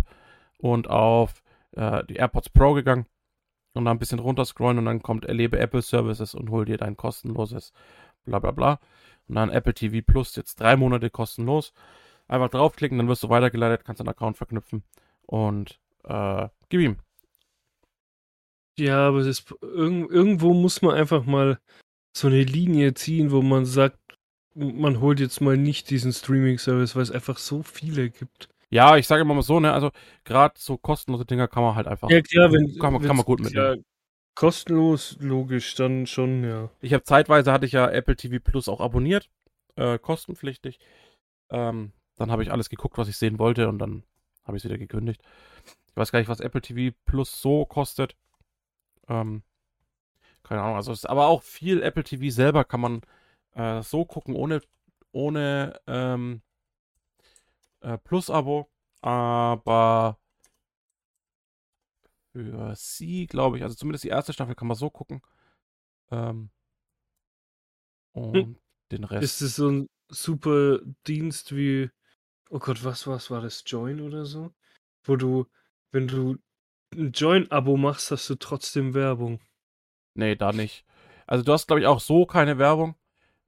und 0.59 0.89
auf 0.89 1.43
äh, 1.73 2.05
die 2.05 2.17
AirPods 2.17 2.51
Pro 2.51 2.73
gegangen 2.73 3.07
und 3.75 3.85
dann 3.85 3.97
ein 3.97 3.99
bisschen 3.99 4.19
runterscrollen 4.19 4.79
und 4.79 4.85
dann 4.85 5.03
kommt 5.03 5.25
Erlebe 5.25 5.59
Apple 5.59 5.83
Services 5.83 6.35
und 6.35 6.51
hol 6.51 6.65
dir 6.65 6.79
dein 6.79 6.97
kostenloses 6.97 7.73
bla 8.25 8.39
bla 8.39 8.51
bla. 8.51 8.81
Und 9.29 9.37
dann 9.37 9.51
Apple 9.51 9.75
TV 9.75 10.05
Plus 10.05 10.37
jetzt 10.37 10.61
drei 10.61 10.77
Monate 10.77 11.11
kostenlos. 11.11 11.73
Einfach 12.29 12.51
draufklicken, 12.51 12.99
dann 12.99 13.09
wirst 13.09 13.23
du 13.23 13.29
weitergeleitet, 13.29 13.85
kannst 13.85 14.01
deinen 14.01 14.09
Account 14.09 14.37
verknüpfen 14.37 14.85
und 15.27 15.81
äh, 16.05 16.49
gib 16.69 16.81
ihm. 16.81 16.97
Ja, 18.79 19.09
aber 19.09 19.21
ist, 19.21 19.51
irg 19.61 20.11
irgendwo 20.11 20.55
muss 20.55 20.81
man 20.81 20.95
einfach 20.95 21.27
mal 21.27 21.59
so 22.13 22.29
eine 22.29 22.43
Linie 22.43 22.95
ziehen, 22.95 23.31
wo 23.31 23.43
man 23.43 23.65
sagt, 23.65 23.99
man 24.55 25.01
holt 25.01 25.21
jetzt 25.21 25.41
mal 25.41 25.57
nicht 25.57 25.91
diesen 25.91 26.13
Streaming-Service, 26.13 26.95
weil 26.95 27.03
es 27.03 27.11
einfach 27.11 27.39
so 27.39 27.63
viele 27.63 28.11
gibt. 28.11 28.49
Ja, 28.71 28.97
ich 28.97 29.07
sage 29.07 29.23
immer 29.23 29.35
mal 29.35 29.43
so, 29.43 29.61
ne, 29.61 29.73
also 29.73 29.91
gerade 30.25 30.55
so 30.59 30.77
kostenlose 30.79 31.27
Dinger 31.27 31.49
kann 31.49 31.63
man 31.63 31.75
halt 31.75 31.87
einfach. 31.87 32.11
Ja, 32.11 32.21
klar, 32.23 32.53
wenn. 32.53 32.79
kann, 32.79 32.95
man, 32.95 33.03
kann 33.03 33.17
man 33.17 33.25
gut 33.25 33.41
mitnehmen. 33.41 33.77
Ja, 33.77 33.83
kostenlos, 34.35 35.17
logisch, 35.21 35.75
dann 35.75 36.07
schon, 36.07 36.45
ja. 36.45 36.71
Ich 36.81 36.95
habe 36.95 37.05
zeitweise 37.05 37.53
hatte 37.53 37.67
ich 37.67 37.73
ja 37.73 37.91
Apple 37.91 38.17
TV 38.17 38.39
Plus 38.43 38.69
auch 38.69 38.81
abonniert, 38.81 39.31
äh, 39.77 39.99
kostenpflichtig. 39.99 40.79
Ähm, 41.51 41.93
dann 42.17 42.31
habe 42.31 42.43
ich 42.43 42.51
alles 42.51 42.71
geguckt, 42.71 42.99
was 42.99 43.09
ich 43.09 43.17
sehen 43.17 43.39
wollte 43.39 43.69
und 43.69 43.79
dann 43.79 44.05
habe 44.45 44.57
ich 44.57 44.63
es 44.63 44.69
wieder 44.69 44.79
gekündigt. 44.79 45.23
Ich 45.89 45.97
weiß 45.97 46.11
gar 46.11 46.19
nicht, 46.19 46.29
was 46.29 46.41
Apple 46.41 46.63
TV 46.63 46.97
Plus 47.05 47.41
so 47.41 47.67
kostet. 47.67 48.17
Ähm, 49.09 49.43
keine 50.43 50.63
Ahnung, 50.63 50.77
also 50.77 50.93
ist 50.93 51.09
aber 51.09 51.27
auch 51.27 51.43
viel 51.43 51.83
Apple 51.83 52.05
TV 52.05 52.31
selber 52.35 52.65
kann 52.65 52.81
man 52.81 53.01
äh, 53.55 53.83
so 53.83 54.05
gucken, 54.05 54.35
ohne, 54.35 54.61
ohne 55.13 55.81
ähm, 55.87 56.43
äh, 57.81 57.99
Plus-Abo. 57.99 58.69
Aber 59.01 60.19
für 62.33 62.75
sie, 62.77 63.27
glaube 63.27 63.57
ich, 63.57 63.63
also 63.63 63.75
zumindest 63.75 64.05
die 64.05 64.09
erste 64.09 64.33
Staffel 64.33 64.55
kann 64.55 64.69
man 64.69 64.77
so 64.77 64.91
gucken. 64.91 65.23
Ähm, 66.11 66.51
und 68.13 68.59
den 68.91 69.05
Rest. 69.05 69.25
Ist 69.25 69.41
es 69.43 69.57
so 69.57 69.69
ein 69.69 69.89
super 70.09 70.81
Dienst 71.07 71.55
wie, 71.57 71.91
oh 72.51 72.59
Gott, 72.59 72.85
was 72.85 73.07
was 73.07 73.31
war 73.31 73.41
das, 73.41 73.65
Join 73.67 74.01
oder 74.01 74.25
so? 74.25 74.53
Wo 75.03 75.17
du, 75.17 75.47
wenn 75.91 76.07
du 76.07 76.37
ein 76.95 77.13
Join-Abo 77.13 77.77
machst, 77.77 78.11
hast 78.11 78.29
du 78.31 78.35
trotzdem 78.37 78.95
Werbung. 78.95 79.41
Nee, 80.15 80.37
da 80.37 80.53
nicht. 80.53 80.85
Also 81.27 81.45
du 81.45 81.53
hast, 81.53 81.67
glaube 81.67 81.81
ich, 81.81 81.87
auch 81.87 82.01
so 82.01 82.27
keine 82.27 82.59
Werbung, 82.59 82.97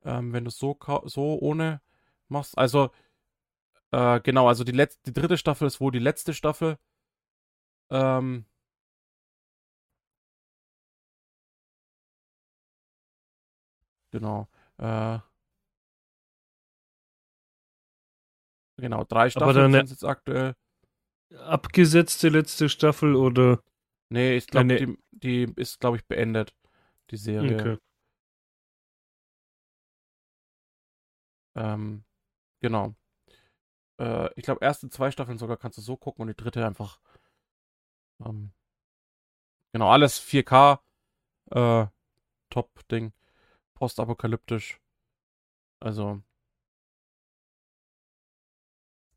ähm, 0.04 0.32
wenn 0.32 0.44
du 0.44 0.48
es 0.48 0.58
so, 0.58 0.78
so 1.04 1.38
ohne 1.40 1.80
machst. 2.28 2.56
Also, 2.58 2.90
äh, 3.92 4.20
genau, 4.20 4.48
also 4.48 4.64
die, 4.64 4.72
letzte, 4.72 5.02
die 5.06 5.12
dritte 5.20 5.38
Staffel 5.38 5.66
ist 5.66 5.80
wohl 5.80 5.92
die 5.92 5.98
letzte 5.98 6.34
Staffel. 6.34 6.78
Ähm, 7.90 8.44
genau. 14.10 14.48
Äh, 14.78 15.18
genau, 18.76 19.04
drei 19.04 19.30
Staffeln 19.30 19.72
sind 19.72 19.90
jetzt 19.90 20.04
aktuell. 20.04 20.54
Abgesetzte 21.46 22.28
letzte 22.28 22.68
Staffel 22.68 23.16
oder? 23.16 23.60
Nee, 24.14 24.36
ich 24.36 24.46
glaube, 24.46 24.66
nee. 24.66 24.78
die, 24.78 24.98
die 25.10 25.52
ist, 25.56 25.80
glaube 25.80 25.96
ich, 25.96 26.06
beendet, 26.06 26.54
die 27.10 27.16
Serie. 27.16 27.58
Okay. 27.58 27.78
Ähm, 31.56 32.04
genau. 32.60 32.94
Äh, 33.98 34.30
ich 34.36 34.44
glaube, 34.44 34.64
erste 34.64 34.88
zwei 34.88 35.10
Staffeln 35.10 35.36
sogar 35.36 35.56
kannst 35.56 35.78
du 35.78 35.82
so 35.82 35.96
gucken 35.96 36.22
und 36.22 36.28
die 36.28 36.36
dritte 36.36 36.64
einfach. 36.64 37.00
Ähm, 38.24 38.52
genau, 39.72 39.90
alles 39.90 40.20
4K. 40.20 40.80
Äh, 41.50 41.86
Top-Ding. 42.50 43.12
Postapokalyptisch. 43.74 44.80
Also, 45.80 46.22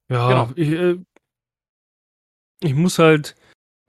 Ja, 0.09 0.27
Genau. 0.27 0.51
ich, 0.55 0.69
äh, 0.69 1.05
ich 2.61 2.73
muss 2.73 2.97
halt, 2.97 3.35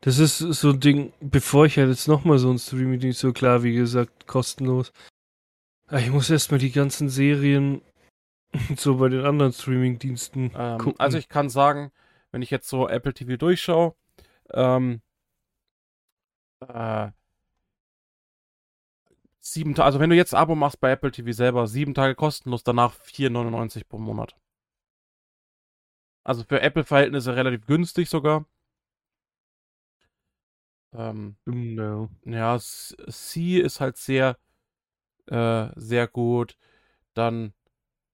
das 0.00 0.18
ist 0.18 0.38
so 0.38 0.70
ein 0.70 0.80
Ding, 0.80 1.12
bevor 1.20 1.66
ich 1.66 1.76
halt 1.76 1.88
jetzt 1.88 2.06
nochmal 2.06 2.38
so 2.38 2.50
ein 2.50 2.58
Streaming-Dienst, 2.58 3.18
so 3.18 3.32
klar, 3.32 3.62
wie 3.62 3.74
gesagt, 3.74 4.26
kostenlos. 4.26 4.92
Aber 5.88 6.00
Ich 6.00 6.10
muss 6.10 6.30
erstmal 6.30 6.60
die 6.60 6.70
ganzen 6.70 7.08
Serien 7.08 7.82
so 8.76 8.96
bei 8.98 9.08
den 9.08 9.24
anderen 9.24 9.52
Streaming-Diensten 9.52 10.52
ähm, 10.54 10.78
gucken. 10.78 11.00
also 11.00 11.18
ich 11.18 11.28
kann 11.28 11.48
sagen, 11.48 11.90
wenn 12.30 12.42
ich 12.42 12.50
jetzt 12.50 12.68
so 12.68 12.88
Apple 12.88 13.14
TV 13.14 13.36
durchschaue, 13.36 13.94
ähm, 14.52 15.02
äh, 16.60 17.10
sieben 19.40 19.74
Ta 19.74 19.84
also 19.84 20.00
wenn 20.00 20.10
du 20.10 20.16
jetzt 20.16 20.34
ein 20.34 20.40
Abo 20.40 20.54
machst 20.54 20.80
bei 20.80 20.90
Apple 20.90 21.10
TV 21.10 21.32
selber, 21.32 21.66
sieben 21.66 21.94
Tage 21.94 22.14
kostenlos, 22.14 22.62
danach 22.62 22.94
4,99 23.00 23.84
pro 23.88 23.98
Monat. 23.98 24.36
Also 26.24 26.44
für 26.44 26.60
Apple-Verhältnisse 26.60 27.34
relativ 27.34 27.66
günstig 27.66 28.08
sogar. 28.08 28.44
Ähm, 30.92 31.36
no. 31.46 32.08
ja, 32.24 32.58
C 32.58 33.58
ist 33.58 33.80
halt 33.80 33.96
sehr, 33.96 34.38
äh, 35.26 35.68
sehr 35.76 36.08
gut. 36.08 36.56
Dann, 37.14 37.54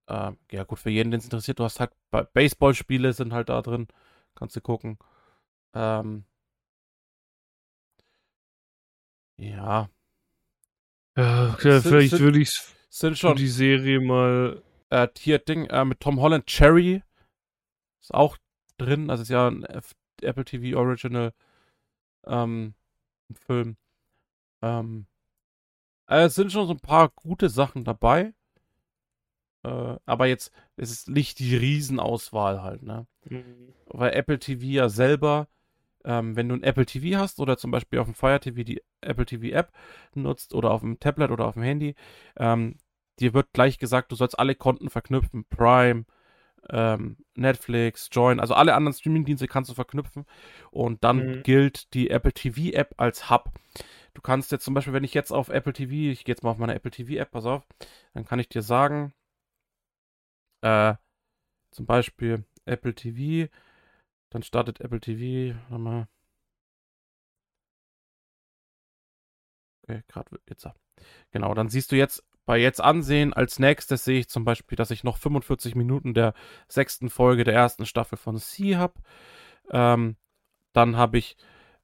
äh, 0.09 0.33
ja 0.53 0.65
gut, 0.65 0.81
für 0.81 0.91
jeden, 0.91 1.11
den 1.13 1.19
es 1.21 1.25
interessiert, 1.27 1.59
du 1.61 1.65
hast 1.65 1.81
halt 1.81 1.93
Ba- 2.11 2.29
Baseballspiele 2.33 3.13
sind 3.15 3.33
halt 3.35 3.49
da 3.51 3.63
drin. 3.63 3.89
Kannst 4.37 4.57
du 4.57 4.63
gucken. 4.63 4.99
Ähm, 5.75 6.25
ja, 9.37 9.89
Ja, 11.17 11.53
okay, 11.55 11.73
Sind- 11.73 11.83
vielleicht 11.83 12.11
sind- 12.11 12.21
würde 12.21 12.41
ich 12.41 12.51
sind 12.91 13.19
schon 13.19 13.31
schon 13.31 13.37
die 13.37 13.49
Serie 13.49 14.01
mal. 14.01 14.63
äh, 14.91 15.09
hier 15.19 15.39
Ding 15.39 15.67
äh, 15.67 15.85
mit 15.85 16.01
Tom 16.01 16.21
Holland 16.21 16.47
Cherry 16.47 17.03
ist 18.01 18.15
auch 18.15 18.37
drin. 18.79 19.11
Also 19.11 19.23
ist 19.23 19.29
ja 19.31 19.49
ein 19.49 19.65
F 19.65 19.95
Apple 20.23 20.45
TV 20.45 20.79
Original 20.79 21.33
ähm, 22.27 22.75
Film. 23.47 23.77
Ähm, 24.63 25.07
äh, 26.09 26.25
es 26.25 26.35
sind 26.35 26.53
schon 26.53 26.67
so 26.67 26.73
ein 26.75 26.81
paar 26.81 27.11
gute 27.11 27.49
Sachen 27.49 27.85
dabei. 27.85 28.35
Äh, 29.65 29.97
aber 30.05 30.27
jetzt 30.27 30.53
es 30.77 30.91
ist 30.91 31.09
nicht 31.09 31.39
die 31.39 31.57
Riesenauswahl 31.57 32.63
halt, 32.63 32.83
ne? 32.83 33.07
Weil 33.87 34.13
Apple 34.13 34.39
TV 34.39 34.63
ja 34.65 34.89
selber, 34.89 35.49
ähm, 36.05 36.37
wenn 36.37 36.49
du 36.49 36.55
ein 36.57 36.63
Apple 36.63 36.87
TV 36.87 37.19
hast 37.19 37.41
oder 37.41 37.57
zum 37.57 37.71
Beispiel 37.71 37.99
auf 37.99 38.07
dem 38.07 38.15
Fire 38.15 38.41
TV 38.41 38.63
die 38.63 38.83
Apple 39.01 39.27
TV 39.27 39.57
App 39.57 39.73
nutzt 40.15 40.55
oder 40.55 40.71
auf 40.71 40.83
dem 40.83 41.01
Tablet 41.01 41.31
oder 41.31 41.47
auf 41.47 41.55
dem 41.55 41.63
Handy, 41.63 41.95
ähm, 42.37 42.77
dir 43.21 43.35
wird 43.35 43.53
gleich 43.53 43.79
gesagt, 43.79 44.13
du 44.13 44.17
sollst 44.17 44.39
alle 44.39 44.55
Konten 44.55 44.91
verknüpfen. 44.91 45.47
Prime, 45.49 46.05
ähm, 46.71 47.17
Netflix, 47.35 48.09
Join, 48.13 48.41
also 48.41 48.55
alle 48.55 48.75
anderen 48.75 48.95
Streamingdienste 48.95 49.47
kannst 49.49 49.71
du 49.71 49.75
verknüpfen 49.75 50.27
und 50.71 51.05
dann 51.05 51.27
Mhm. 51.27 51.43
gilt 51.43 51.93
die 51.95 52.11
Apple 52.11 52.33
TV 52.33 52.75
App 52.77 52.95
als 52.99 53.31
Hub. 53.31 53.53
Du 54.15 54.23
kannst 54.23 54.53
jetzt 54.53 54.65
zum 54.65 54.75
Beispiel, 54.75 54.93
wenn 54.93 55.05
ich 55.05 55.15
jetzt 55.15 55.33
auf 55.33 55.49
Apple 55.49 55.73
TV, 55.73 56.13
ich 56.13 56.25
gehe 56.25 56.35
jetzt 56.35 56.43
mal 56.43 56.51
auf 56.51 56.59
meine 56.59 56.75
Apple 56.75 56.91
TV 56.91 57.15
App, 57.21 57.31
pass 57.33 57.47
auf, 57.47 57.67
dann 58.15 58.25
kann 58.25 58.39
ich 58.39 58.49
dir 58.49 58.63
sagen, 58.63 59.13
äh, 60.63 60.95
zum 61.71 61.87
Beispiel 61.87 62.45
Apple 62.67 62.95
TV, 62.95 63.51
dann 64.31 64.43
startet 64.43 64.81
Apple 64.81 65.01
TV, 65.01 65.57
warte 65.69 65.83
mal. 65.83 66.09
Okay, 69.83 70.03
gerade 70.09 70.41
jetzt. 70.49 70.67
Genau, 71.33 71.55
dann 71.55 71.69
siehst 71.69 71.93
du 71.93 71.97
jetzt 71.97 72.25
bei 72.47 72.59
jetzt 72.59 72.81
ansehen, 72.81 73.33
als 73.33 73.59
nächstes 73.59 74.05
sehe 74.05 74.21
ich 74.21 74.29
zum 74.29 74.45
Beispiel, 74.45 74.77
dass 74.77 74.91
ich 74.91 75.05
noch 75.05 75.17
45 75.17 75.75
Minuten 75.75 76.15
der 76.15 76.35
sechsten 76.69 77.11
Folge 77.11 77.45
der 77.45 77.55
ersten 77.55 77.87
Staffel 77.87 78.19
von 78.19 78.39
C 78.39 78.77
habe. 78.77 78.95
Ähm, 79.71 80.17
dann 80.73 80.97
habe 80.97 81.19
ich, 81.19 81.37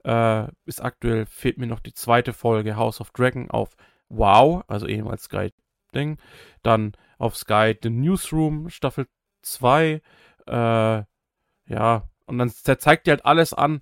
äh, 0.04 0.48
ist 0.66 0.82
aktuell, 0.82 1.26
fehlt 1.26 1.58
mir 1.58 1.66
noch 1.66 1.80
die 1.80 1.94
zweite 1.94 2.32
Folge 2.32 2.76
House 2.76 3.00
of 3.00 3.10
Dragon 3.12 3.50
auf 3.50 3.76
Wow, 4.08 4.64
also 4.66 4.86
ehemals 4.86 5.24
Sky 5.24 5.52
Ding. 5.94 6.18
Dann 6.62 6.92
auf 7.18 7.36
Sky 7.36 7.76
The 7.80 7.90
Newsroom 7.90 8.68
Staffel 8.70 9.06
2. 9.42 10.02
Äh, 10.46 10.52
ja, 10.52 12.08
Und 12.26 12.38
dann 12.38 12.50
zeigt 12.50 13.06
dir 13.06 13.12
halt 13.12 13.24
alles 13.24 13.54
an, 13.54 13.80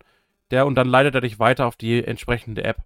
der 0.50 0.66
und 0.66 0.74
dann 0.74 0.88
leitet 0.88 1.14
er 1.14 1.20
dich 1.22 1.38
weiter 1.38 1.66
auf 1.66 1.76
die 1.76 2.04
entsprechende 2.04 2.64
App. 2.64 2.82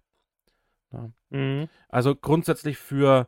Ja. 0.91 1.09
Mhm. 1.29 1.69
Also 1.89 2.15
grundsätzlich 2.15 2.77
für 2.77 3.27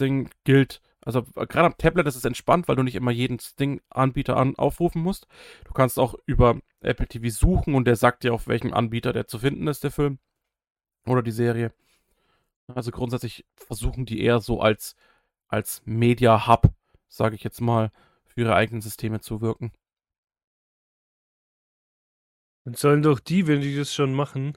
Ding 0.00 0.30
gilt, 0.44 0.80
also 1.04 1.22
gerade 1.22 1.66
am 1.66 1.76
Tablet 1.76 2.06
ist 2.06 2.16
es 2.16 2.24
entspannt, 2.24 2.66
weil 2.66 2.76
du 2.76 2.82
nicht 2.82 2.94
immer 2.94 3.10
jeden 3.10 3.38
Sting-Anbieter 3.38 4.36
an, 4.36 4.56
aufrufen 4.56 5.02
musst. 5.02 5.26
Du 5.66 5.72
kannst 5.72 5.98
auch 5.98 6.14
über 6.24 6.58
Apple 6.80 7.06
TV 7.06 7.28
suchen 7.28 7.74
und 7.74 7.86
der 7.86 7.96
sagt 7.96 8.24
dir, 8.24 8.32
auf 8.32 8.48
welchem 8.48 8.72
Anbieter 8.72 9.12
der 9.12 9.26
zu 9.26 9.38
finden 9.38 9.66
ist, 9.68 9.84
der 9.84 9.90
Film 9.90 10.18
oder 11.06 11.22
die 11.22 11.30
Serie. 11.30 11.72
Also 12.68 12.90
grundsätzlich 12.90 13.44
versuchen 13.54 14.06
die 14.06 14.22
eher 14.22 14.40
so 14.40 14.60
als, 14.60 14.96
als 15.48 15.82
Media-Hub, 15.84 16.72
sage 17.08 17.34
ich 17.34 17.44
jetzt 17.44 17.60
mal, 17.60 17.92
für 18.24 18.40
ihre 18.40 18.54
eigenen 18.54 18.80
Systeme 18.80 19.20
zu 19.20 19.42
wirken. 19.42 19.72
Dann 22.64 22.74
sollen 22.74 23.02
doch 23.02 23.20
die, 23.20 23.46
wenn 23.46 23.60
die 23.60 23.76
das 23.76 23.92
schon 23.92 24.14
machen, 24.14 24.56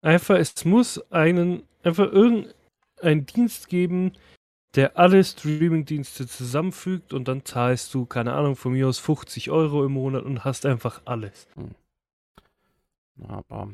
einfach, 0.00 0.36
es 0.36 0.64
muss 0.64 0.98
einen, 1.10 1.64
einfach 1.82 2.06
irgendeinen 2.06 3.26
Dienst 3.26 3.68
geben, 3.68 4.12
der 4.74 4.98
alle 4.98 5.24
Streaming-Dienste 5.24 6.26
zusammenfügt 6.26 7.12
und 7.12 7.26
dann 7.26 7.44
zahlst 7.44 7.94
du, 7.94 8.04
keine 8.04 8.34
Ahnung, 8.34 8.56
von 8.56 8.72
mir 8.72 8.88
aus 8.88 8.98
50 8.98 9.50
Euro 9.50 9.84
im 9.84 9.92
Monat 9.92 10.24
und 10.24 10.44
hast 10.44 10.66
einfach 10.66 11.02
alles. 11.04 11.48
Hm. 11.54 11.74
Aber 13.26 13.70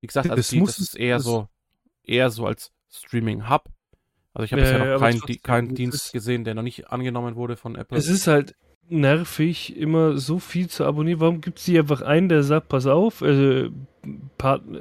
wie 0.00 0.06
gesagt, 0.06 0.30
also 0.30 0.36
das, 0.36 0.48
die, 0.48 0.60
das 0.60 0.78
ist 0.78 0.96
eher 0.96 1.16
das 1.16 1.24
so, 1.24 1.48
eher 2.04 2.30
so 2.30 2.46
als 2.46 2.72
Streaming-Hub. 2.90 3.64
Also 4.32 4.44
ich 4.44 4.52
habe 4.52 4.62
ja, 4.62 4.70
bisher 4.70 4.92
noch 4.92 5.00
keinen, 5.00 5.20
die, 5.26 5.38
keinen 5.38 5.74
Dienst 5.74 6.12
gesehen, 6.12 6.44
der 6.44 6.54
noch 6.54 6.62
nicht 6.62 6.88
angenommen 6.90 7.34
wurde 7.34 7.56
von 7.56 7.74
Apple. 7.74 7.98
Es 7.98 8.08
ist 8.08 8.26
halt 8.26 8.54
nervig, 8.88 9.76
immer 9.76 10.18
so 10.18 10.38
viel 10.38 10.68
zu 10.68 10.84
abonnieren. 10.84 11.20
Warum 11.20 11.40
gibt 11.40 11.58
es 11.58 11.64
hier 11.64 11.80
einfach 11.80 12.02
einen, 12.02 12.28
der 12.28 12.42
sagt, 12.42 12.68
pass 12.68 12.86
auf, 12.86 13.22
also, 13.22 13.70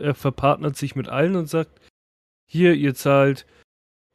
er 0.02 0.16
verpartnert 0.16 0.76
sich 0.76 0.96
mit 0.96 1.10
allen 1.10 1.36
und 1.36 1.48
sagt, 1.48 1.82
hier, 2.46 2.74
ihr 2.74 2.96
zahlt 2.96 3.46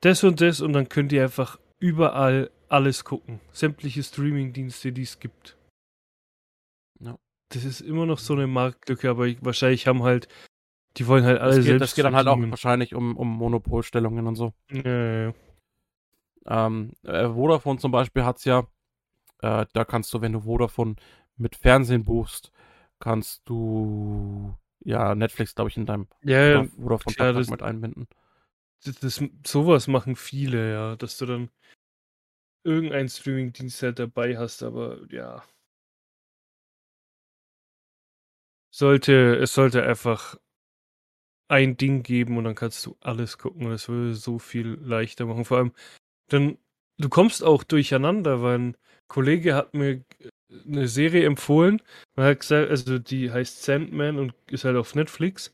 das 0.00 0.24
und 0.24 0.40
das 0.40 0.61
und 0.61 0.72
dann 0.72 0.88
könnt 0.88 1.12
ihr 1.12 1.22
einfach 1.22 1.59
überall 1.78 2.50
alles 2.68 3.04
gucken. 3.04 3.40
Sämtliche 3.52 4.02
Streaming-Dienste, 4.02 4.92
die 4.92 5.02
es 5.02 5.20
gibt. 5.20 5.57
Ja. 7.00 7.18
Das 7.50 7.64
ist 7.64 7.80
immer 7.80 8.07
noch 8.07 8.18
so 8.18 8.35
eine 8.35 8.46
Marktlücke, 8.46 9.11
aber 9.11 9.26
ich, 9.26 9.44
wahrscheinlich 9.44 9.87
haben 9.87 10.02
halt, 10.02 10.28
die 10.96 11.07
wollen 11.07 11.24
halt 11.24 11.40
alle 11.40 11.50
das 11.50 11.59
geht, 11.59 11.66
selbst. 11.66 11.83
Das 11.83 11.94
geht 11.94 12.04
dann 12.04 12.16
halt 12.16 12.26
auch 12.26 12.38
wahrscheinlich 12.38 12.94
um, 12.94 13.16
um 13.16 13.28
Monopolstellungen 13.28 14.26
und 14.26 14.37
so. 14.37 14.52
Ja, 14.70 14.83
ja, 14.83 15.22
ja. 15.26 15.35
Ähm, 16.46 16.92
äh, 17.04 17.28
Vodafone 17.28 17.78
zum 17.78 17.92
Beispiel 17.92 18.24
hat 18.24 18.38
es 18.38 18.44
ja, 18.44 18.66
äh, 19.40 19.66
da 19.72 19.85
kannst 19.85 20.12
du, 20.12 20.20
wenn 20.20 20.33
du 20.33 20.40
Vodafone 20.40 20.96
mit 21.37 21.57
Fernsehen 21.57 22.04
buchst, 22.04 22.52
kannst 22.98 23.48
du 23.48 24.54
ja 24.80 25.14
Netflix, 25.14 25.54
glaube 25.54 25.70
ich, 25.70 25.76
in 25.76 25.87
deinem 25.87 26.09
ja, 26.22 26.64
Vodafone-Vertrag 26.64 27.50
mit 27.50 27.62
einbinden. 27.62 28.09
Das, 28.85 29.01
das, 29.01 29.23
sowas 29.47 29.87
machen 29.87 30.16
viele, 30.16 30.73
ja, 30.73 30.97
dass 30.97 31.18
du 31.18 31.27
dann 31.27 31.51
irgendeinen 32.64 33.09
Streaming-Dienst 33.09 33.83
halt 33.83 33.99
dabei 33.99 34.37
hast, 34.38 34.62
aber 34.62 35.01
ja. 35.11 35.44
Sollte, 38.70 39.37
es 39.37 39.55
sollte 39.55 39.83
einfach 39.85 40.37
ein 41.49 41.77
Ding 41.77 42.03
geben 42.03 42.37
und 42.38 42.44
dann 42.44 42.55
kannst 42.55 42.85
du 42.87 42.97
alles 43.01 43.38
gucken. 43.38 43.68
Das 43.68 43.88
würde 43.88 44.14
so 44.14 44.38
viel 44.38 44.79
leichter 44.83 45.27
machen. 45.27 45.44
Vor 45.44 45.59
allem, 45.59 45.73
dann, 46.29 46.59
du 46.99 47.09
kommst 47.09 47.44
auch 47.44 47.62
durcheinander, 47.62 48.42
weil 48.42 48.59
ein 48.59 48.77
Kollege 49.09 49.55
hat 49.55 49.75
mir 49.75 50.03
eine 50.66 50.88
Serie 50.88 51.27
empfohlen. 51.27 51.83
Man 52.16 52.27
hat 52.27 52.40
gesagt, 52.40 52.70
also 52.70 52.99
die 52.99 53.31
heißt 53.31 53.62
Sandman 53.62 54.18
und 54.18 54.35
ist 54.49 54.64
halt 54.64 54.77
auf 54.77 54.94
Netflix. 54.94 55.53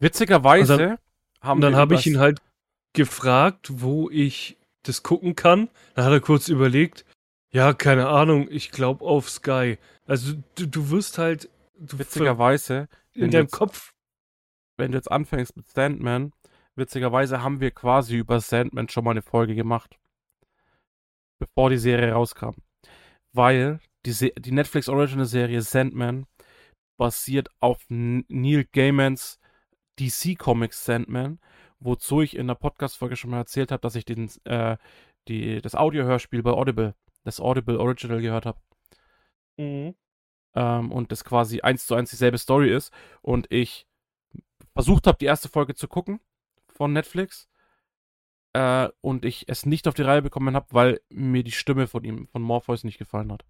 Witzigerweise 0.00 0.76
dann, 0.76 0.98
haben 1.40 1.60
dann 1.60 1.76
habe 1.76 1.94
ich 1.94 2.06
ihn 2.06 2.18
halt 2.18 2.40
gefragt, 2.92 3.68
wo 3.80 4.10
ich 4.10 4.56
das 4.82 5.02
gucken 5.02 5.36
kann. 5.36 5.68
Dann 5.94 6.04
hat 6.04 6.12
er 6.12 6.20
kurz 6.20 6.48
überlegt. 6.48 7.04
Ja, 7.52 7.74
keine 7.74 8.08
Ahnung, 8.08 8.48
ich 8.50 8.70
glaube 8.70 9.04
auf 9.04 9.28
Sky. 9.28 9.78
Also 10.06 10.34
du, 10.54 10.66
du 10.66 10.90
wirst 10.90 11.18
halt. 11.18 11.50
Du 11.78 11.98
witzigerweise. 11.98 12.88
In 13.14 13.30
deinem 13.30 13.42
jetzt, 13.44 13.52
Kopf. 13.52 13.92
Wenn 14.76 14.92
du 14.92 14.98
jetzt 14.98 15.10
anfängst 15.10 15.56
mit 15.56 15.68
Sandman, 15.68 16.32
witzigerweise 16.76 17.42
haben 17.42 17.60
wir 17.60 17.70
quasi 17.70 18.16
über 18.16 18.40
Sandman 18.40 18.88
schon 18.88 19.04
mal 19.04 19.10
eine 19.10 19.22
Folge 19.22 19.54
gemacht. 19.54 19.98
Bevor 21.38 21.70
die 21.70 21.78
Serie 21.78 22.12
rauskam. 22.12 22.54
Weil 23.32 23.80
die, 24.06 24.32
die 24.34 24.52
Netflix 24.52 24.88
Original 24.88 25.26
Serie 25.26 25.60
Sandman 25.60 26.26
basiert 26.96 27.48
auf 27.60 27.84
Neil 27.88 28.64
Gaimans 28.64 29.38
DC 29.98 30.38
Comics 30.38 30.84
Sandman 30.84 31.38
wozu 31.84 32.20
ich 32.20 32.36
in 32.36 32.46
der 32.46 32.54
Podcast-Folge 32.54 33.16
schon 33.16 33.30
mal 33.30 33.38
erzählt 33.38 33.72
habe, 33.72 33.80
dass 33.80 33.94
ich 33.94 34.04
den, 34.04 34.30
äh, 34.44 34.76
die, 35.28 35.60
das 35.60 35.74
Audiohörspiel 35.74 36.42
bei 36.42 36.50
Audible, 36.50 36.94
das 37.24 37.40
Audible 37.40 37.78
Original 37.78 38.20
gehört 38.20 38.46
habe. 38.46 38.58
Mhm. 39.56 39.94
Ähm, 40.54 40.92
und 40.92 41.12
das 41.12 41.24
quasi 41.24 41.60
eins 41.60 41.86
zu 41.86 41.94
eins 41.94 42.10
dieselbe 42.10 42.38
Story 42.38 42.74
ist. 42.74 42.92
Und 43.22 43.46
ich 43.50 43.86
versucht 44.74 45.06
habe, 45.06 45.18
die 45.18 45.26
erste 45.26 45.48
Folge 45.48 45.74
zu 45.74 45.88
gucken 45.88 46.20
von 46.68 46.92
Netflix. 46.92 47.48
Äh, 48.54 48.88
und 49.00 49.24
ich 49.24 49.48
es 49.48 49.64
nicht 49.64 49.88
auf 49.88 49.94
die 49.94 50.02
Reihe 50.02 50.22
bekommen 50.22 50.54
habe, 50.54 50.66
weil 50.70 51.00
mir 51.08 51.42
die 51.42 51.52
Stimme 51.52 51.86
von 51.86 52.04
ihm, 52.04 52.28
von 52.28 52.42
Morpheus, 52.42 52.84
nicht 52.84 52.98
gefallen 52.98 53.32
hat. 53.32 53.44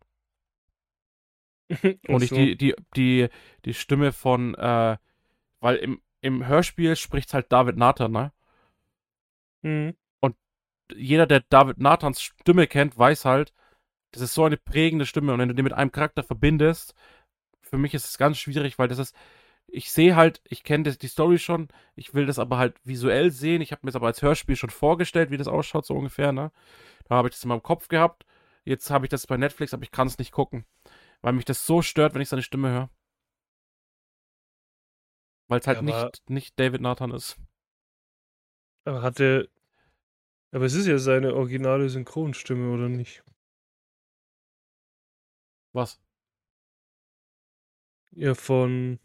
und 2.09 2.23
ich 2.23 2.31
die, 2.31 2.57
die, 2.57 2.75
die, 2.97 3.29
die 3.65 3.75
Stimme 3.75 4.13
von, 4.13 4.55
äh, 4.55 4.97
weil 5.61 5.77
im, 5.77 6.03
im 6.23 6.47
Hörspiel 6.47 6.97
spricht 6.97 7.35
halt 7.35 7.53
David 7.53 7.77
Nathan, 7.77 8.13
ne? 8.13 8.33
Mhm. 9.63 9.95
Und 10.21 10.37
jeder, 10.95 11.27
der 11.27 11.41
David 11.41 11.79
Nathans 11.79 12.23
Stimme 12.23 12.67
kennt, 12.67 12.97
weiß 12.97 13.25
halt, 13.27 13.53
das 14.13 14.23
ist 14.23 14.35
so 14.35 14.45
eine 14.45 14.57
prägende 14.57 15.07
Stimme. 15.07 15.33
Und 15.33 15.41
wenn 15.41 15.49
du 15.49 15.55
den 15.55 15.65
mit 15.65 15.73
einem 15.73 15.93
Charakter 15.93 16.23
verbindest, 16.23 16.95
für 17.61 17.79
mich 17.79 17.95
ist 17.95 18.07
es 18.07 18.19
ganz 18.19 18.39
schwierig, 18.39 18.79
weil 18.79 18.89
das 18.89 18.99
ist, 18.99 19.17
ich 19.67 19.91
sehe 19.91 20.17
halt, 20.17 20.43
ich 20.45 20.65
kenne 20.65 20.93
die 20.93 21.09
Story 21.09 21.39
schon, 21.39 21.69
ich 21.97 22.15
will 22.15 22.27
das 22.27 22.39
aber 22.39 22.59
halt 22.59 22.77
visuell 22.85 23.31
sehen. 23.31 23.63
Ich 23.63 23.73
habe 23.73 23.81
mir 23.83 23.91
das 23.91 23.97
aber 23.97 24.09
als 24.09 24.23
Hörspiel 24.23 24.57
schon 24.57 24.71
vorgestellt, 24.71 25.31
wie 25.31 25.39
das 25.39 25.49
ausschaut, 25.49 25.87
so 25.87 25.95
ungefähr, 25.95 26.33
ne? 26.33 26.53
Da 27.09 27.17
habe 27.17 27.29
ich 27.29 27.35
das 27.35 27.45
in 27.45 27.49
meinem 27.49 27.63
Kopf 27.63 27.89
gehabt. 27.89 28.27
Jetzt 28.65 28.91
habe 28.91 29.07
ich 29.07 29.11
das 29.11 29.27
bei 29.27 29.37
Netflix, 29.37 29.75
aber 29.75 29.83
ich 29.83 29.91
kann 29.91 30.07
es 30.07 30.19
nicht 30.19 30.33
gucken. 30.33 30.67
Weil 31.21 31.33
mich 31.33 31.45
das 31.45 31.67
so 31.67 31.83
stört, 31.83 32.15
wenn 32.15 32.23
ich 32.23 32.29
seine 32.29 32.43
Stimme 32.43 32.71
höre. 32.71 32.91
Weil 35.53 35.61
es 35.61 35.67
halt 35.67 35.83
ja, 35.83 36.05
nicht, 36.07 36.31
nicht 36.31 36.59
David 36.59 36.81
Nathan 36.81 37.11
ist. 37.11 37.37
Aber 38.87 39.03
hatte. 39.03 39.51
Aber 40.51 40.65
es 40.65 40.73
ist 40.73 40.87
ja 40.87 40.97
seine 40.97 41.35
originale 41.35 41.91
Synchronstimme, 41.91 42.73
oder 42.73 42.89
nicht? 42.89 43.23
Was? 45.75 46.01
Ja, 48.13 48.35
von. 48.35 48.99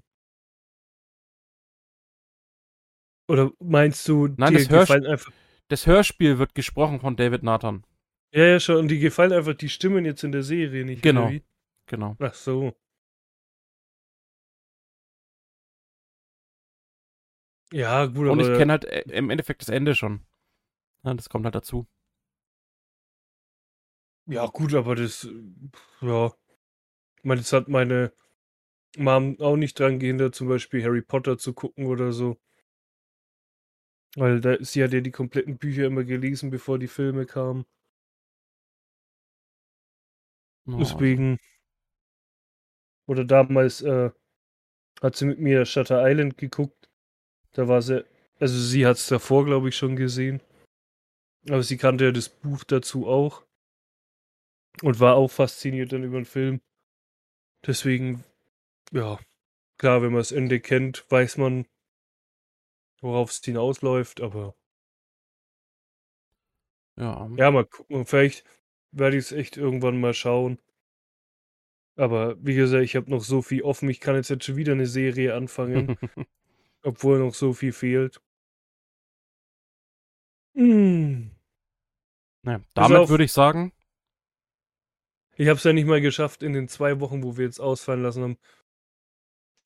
Oder 3.27 3.51
meinst 3.59 4.07
du, 4.07 4.29
Nein, 4.37 4.53
das, 4.53 4.69
Hörsp 4.69 4.91
einfach... 4.91 5.33
das 5.67 5.85
Hörspiel 5.85 6.39
wird 6.39 6.55
gesprochen 6.55 7.01
von 7.01 7.17
David 7.17 7.43
Nathan. 7.43 7.85
Ja, 8.33 8.45
ja, 8.45 8.59
schon. 8.61 8.77
Und 8.77 8.87
die 8.87 8.99
gefallen 8.99 9.33
einfach 9.33 9.55
die 9.55 9.67
Stimmen 9.67 10.05
jetzt 10.05 10.23
in 10.23 10.31
der 10.31 10.43
Serie 10.43 10.85
nicht. 10.85 11.03
Genau. 11.03 11.29
Genau. 11.87 12.15
Ach 12.19 12.33
so. 12.33 12.73
Ja, 17.71 18.05
gut, 18.05 18.27
Und 18.27 18.39
ich 18.39 18.47
kenne 18.57 18.71
halt 18.71 18.85
äh, 18.85 19.03
im 19.11 19.29
Endeffekt 19.29 19.61
das 19.61 19.69
Ende 19.69 19.95
schon. 19.95 20.21
Ja, 21.03 21.13
das 21.13 21.29
kommt 21.29 21.45
halt 21.45 21.55
dazu. 21.55 21.87
Ja, 24.25 24.45
gut, 24.47 24.73
aber 24.73 24.95
das, 24.95 25.27
ja. 26.01 26.27
Ich 27.17 27.23
meine, 27.23 27.41
das 27.41 27.53
hat 27.53 27.67
meine 27.67 28.13
Mom 28.97 29.39
auch 29.39 29.55
nicht 29.55 29.79
dran 29.79 29.99
gehen, 29.99 30.17
da 30.17 30.31
zum 30.31 30.47
Beispiel 30.47 30.83
Harry 30.83 31.01
Potter 31.01 31.37
zu 31.37 31.53
gucken 31.53 31.85
oder 31.85 32.11
so. 32.11 32.37
Weil 34.15 34.41
da, 34.41 34.57
sie 34.59 34.83
hat 34.83 34.93
ja 34.93 35.01
die 35.01 35.11
kompletten 35.11 35.57
Bücher 35.57 35.85
immer 35.85 36.03
gelesen, 36.03 36.49
bevor 36.49 36.79
die 36.79 36.87
Filme 36.87 37.25
kamen. 37.25 37.65
Oh. 40.67 40.77
Deswegen. 40.79 41.39
Oder 43.07 43.23
damals 43.23 43.81
äh, 43.81 44.11
hat 45.01 45.15
sie 45.15 45.25
mit 45.25 45.39
mir 45.39 45.65
Shutter 45.65 46.01
Island 46.05 46.37
geguckt. 46.37 46.76
Da 47.57 47.67
war 47.67 47.81
sie, 47.81 48.05
also 48.39 48.55
sie 48.55 48.85
hat 48.85 48.97
es 48.97 49.07
davor, 49.07 49.43
glaube 49.43 49.69
ich, 49.69 49.75
schon 49.75 49.95
gesehen. 49.95 50.41
Aber 51.49 51.63
sie 51.63 51.77
kannte 51.77 52.05
ja 52.05 52.11
das 52.11 52.29
Buch 52.29 52.63
dazu 52.63 53.07
auch. 53.07 53.47
Und 54.83 54.99
war 54.99 55.15
auch 55.15 55.29
fasziniert 55.29 55.91
dann 55.91 56.03
über 56.03 56.19
den 56.19 56.25
Film. 56.25 56.61
Deswegen, 57.65 58.23
ja, 58.91 59.17
klar, 59.79 60.03
wenn 60.03 60.11
man 60.11 60.19
das 60.19 60.31
Ende 60.31 60.59
kennt, 60.59 61.09
weiß 61.09 61.37
man, 61.37 61.65
worauf 63.01 63.31
es 63.31 63.43
hinausläuft, 63.43 64.21
aber. 64.21 64.55
Ja. 66.95 67.27
Ja, 67.37 67.49
mal 67.49 67.65
gucken. 67.65 68.05
Vielleicht 68.05 68.45
werde 68.91 69.17
ich 69.17 69.25
es 69.25 69.31
echt 69.31 69.57
irgendwann 69.57 69.99
mal 69.99 70.13
schauen. 70.13 70.59
Aber 71.95 72.37
wie 72.45 72.53
gesagt, 72.53 72.83
ich 72.83 72.95
habe 72.95 73.09
noch 73.09 73.23
so 73.23 73.41
viel 73.41 73.63
offen. 73.63 73.89
Ich 73.89 73.99
kann 73.99 74.15
jetzt, 74.15 74.29
jetzt 74.29 74.45
schon 74.45 74.57
wieder 74.57 74.73
eine 74.73 74.85
Serie 74.85 75.33
anfangen, 75.33 75.97
obwohl 76.87 77.19
noch 77.19 77.33
so 77.33 77.53
viel 77.53 77.73
fehlt. 77.73 78.21
Mm. 80.55 81.29
Naja, 82.43 82.61
damit 82.73 82.97
auf- 82.97 83.09
würde 83.09 83.25
ich 83.25 83.33
sagen, 83.33 83.73
Ich 85.39 85.47
habe 85.49 85.57
es 85.57 85.63
ja 85.63 85.71
nicht 85.71 85.85
mal 85.85 86.01
geschafft, 86.01 86.41
in 86.41 86.53
den 86.53 86.67
zwei 86.67 86.99
Wochen, 86.99 87.21
wo 87.23 87.37
wir 87.37 87.45
jetzt 87.45 87.59
ausfallen 87.59 88.01
lassen 88.01 88.23
haben, 88.23 88.37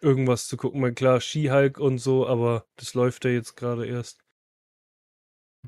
irgendwas 0.01 0.47
zu 0.47 0.57
gucken. 0.57 0.81
Mal 0.81 0.93
klar, 0.93 1.21
Skihulk 1.21 1.79
und 1.79 1.97
so, 1.99 2.27
aber 2.27 2.65
das 2.75 2.93
läuft 2.93 3.23
ja 3.23 3.31
jetzt 3.31 3.55
gerade 3.55 3.87
erst. 3.87 4.19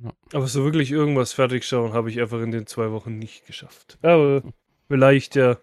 Ja. 0.01 0.11
Aber 0.33 0.47
so 0.47 0.65
wirklich 0.65 0.91
irgendwas 0.91 1.31
fertig 1.31 1.63
schauen, 1.65 1.93
habe 1.93 2.09
ich 2.09 2.19
einfach 2.19 2.41
in 2.41 2.51
den 2.51 2.67
zwei 2.67 2.91
Wochen 2.91 3.17
nicht 3.17 3.45
geschafft. 3.45 3.97
Aber 4.01 4.43
vielleicht 4.89 5.35
ja 5.37 5.61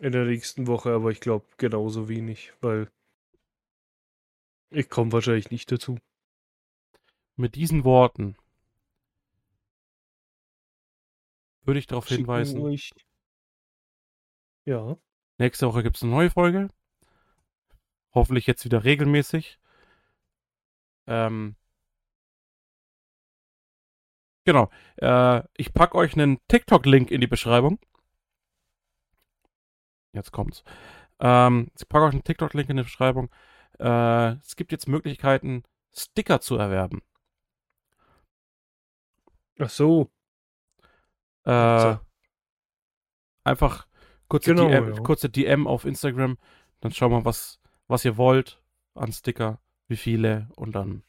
in 0.00 0.12
der 0.12 0.26
nächsten 0.26 0.66
Woche, 0.66 0.90
aber 0.92 1.10
ich 1.10 1.20
glaube 1.20 1.46
genauso 1.56 2.10
wenig, 2.10 2.52
weil 2.60 2.90
ich 4.74 4.88
komme 4.88 5.12
wahrscheinlich 5.12 5.50
nicht 5.50 5.70
dazu. 5.70 5.98
mit 7.36 7.54
diesen 7.54 7.84
Worten 7.84 8.36
würde 11.62 11.78
ich 11.78 11.86
darauf 11.86 12.08
hinweisen, 12.08 12.60
Euch... 12.60 12.92
Ja. 14.64 14.96
nächste 15.38 15.66
Woche 15.66 15.82
gibt 15.82 15.96
es 15.96 16.02
eine 16.02 16.12
neue 16.12 16.30
Folge. 16.30 16.68
Hoffentlich 18.12 18.46
jetzt 18.46 18.64
wieder 18.64 18.84
regelmäßig. 18.84 19.58
Ähm, 21.06 21.56
genau. 24.44 24.70
Äh, 24.96 25.42
ich 25.56 25.74
packe 25.74 25.96
euch 25.96 26.14
einen 26.14 26.38
TikTok-Link 26.48 27.10
in 27.10 27.20
die 27.20 27.26
Beschreibung. 27.26 27.78
Jetzt 30.12 30.30
kommt's. 30.30 30.62
Ähm, 31.18 31.70
ich 31.76 31.88
packe 31.88 32.04
euch 32.04 32.12
einen 32.12 32.24
TikTok-Link 32.24 32.70
in 32.70 32.76
die 32.76 32.82
Beschreibung. 32.84 33.30
Äh, 33.78 34.32
es 34.38 34.56
gibt 34.56 34.72
jetzt 34.72 34.88
Möglichkeiten, 34.88 35.62
Sticker 35.92 36.40
zu 36.40 36.56
erwerben. 36.56 37.02
Ach 39.58 39.70
so. 39.70 40.10
Äh, 41.44 41.80
So. 41.80 42.00
einfach 43.44 43.86
kurze, 44.28 44.54
Genau, 44.54 44.68
DM, 44.68 44.94
ja. 44.94 45.00
kurze 45.02 45.28
DM 45.30 45.66
auf 45.66 45.84
Instagram. 45.84 46.38
Dann 46.80 46.92
schauen 46.92 47.12
wir, 47.12 47.24
was, 47.24 47.60
was 47.86 48.04
ihr 48.04 48.16
wollt 48.16 48.60
an 48.94 49.12
Sticker, 49.12 49.60
wie 49.88 49.96
viele 49.96 50.48
und 50.56 50.72
dann 50.74 51.02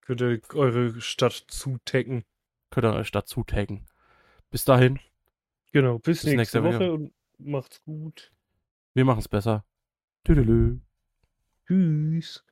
Könnt 0.00 0.20
ihr 0.20 0.40
eure 0.54 1.00
Stadt 1.00 1.44
zutaggen. 1.48 2.24
könnt 2.70 2.86
ihr 2.86 2.94
euch 2.94 3.12
dazu 3.12 3.44
taggen. 3.44 3.86
Bis 4.50 4.64
dahin, 4.64 4.98
Genau, 5.72 5.98
bis, 5.98 6.22
Bis 6.22 6.34
nächste, 6.34 6.60
nächste 6.60 6.64
Woche 6.64 6.74
Woche. 6.80 6.92
und 6.92 7.14
macht's 7.38 7.82
gut. 7.84 8.32
wir 8.94 9.04
machen 9.04 9.20
es 9.20 9.28
besser. 9.28 9.64
Tüdelü. 10.24 10.80
Tschüss. 11.72 12.44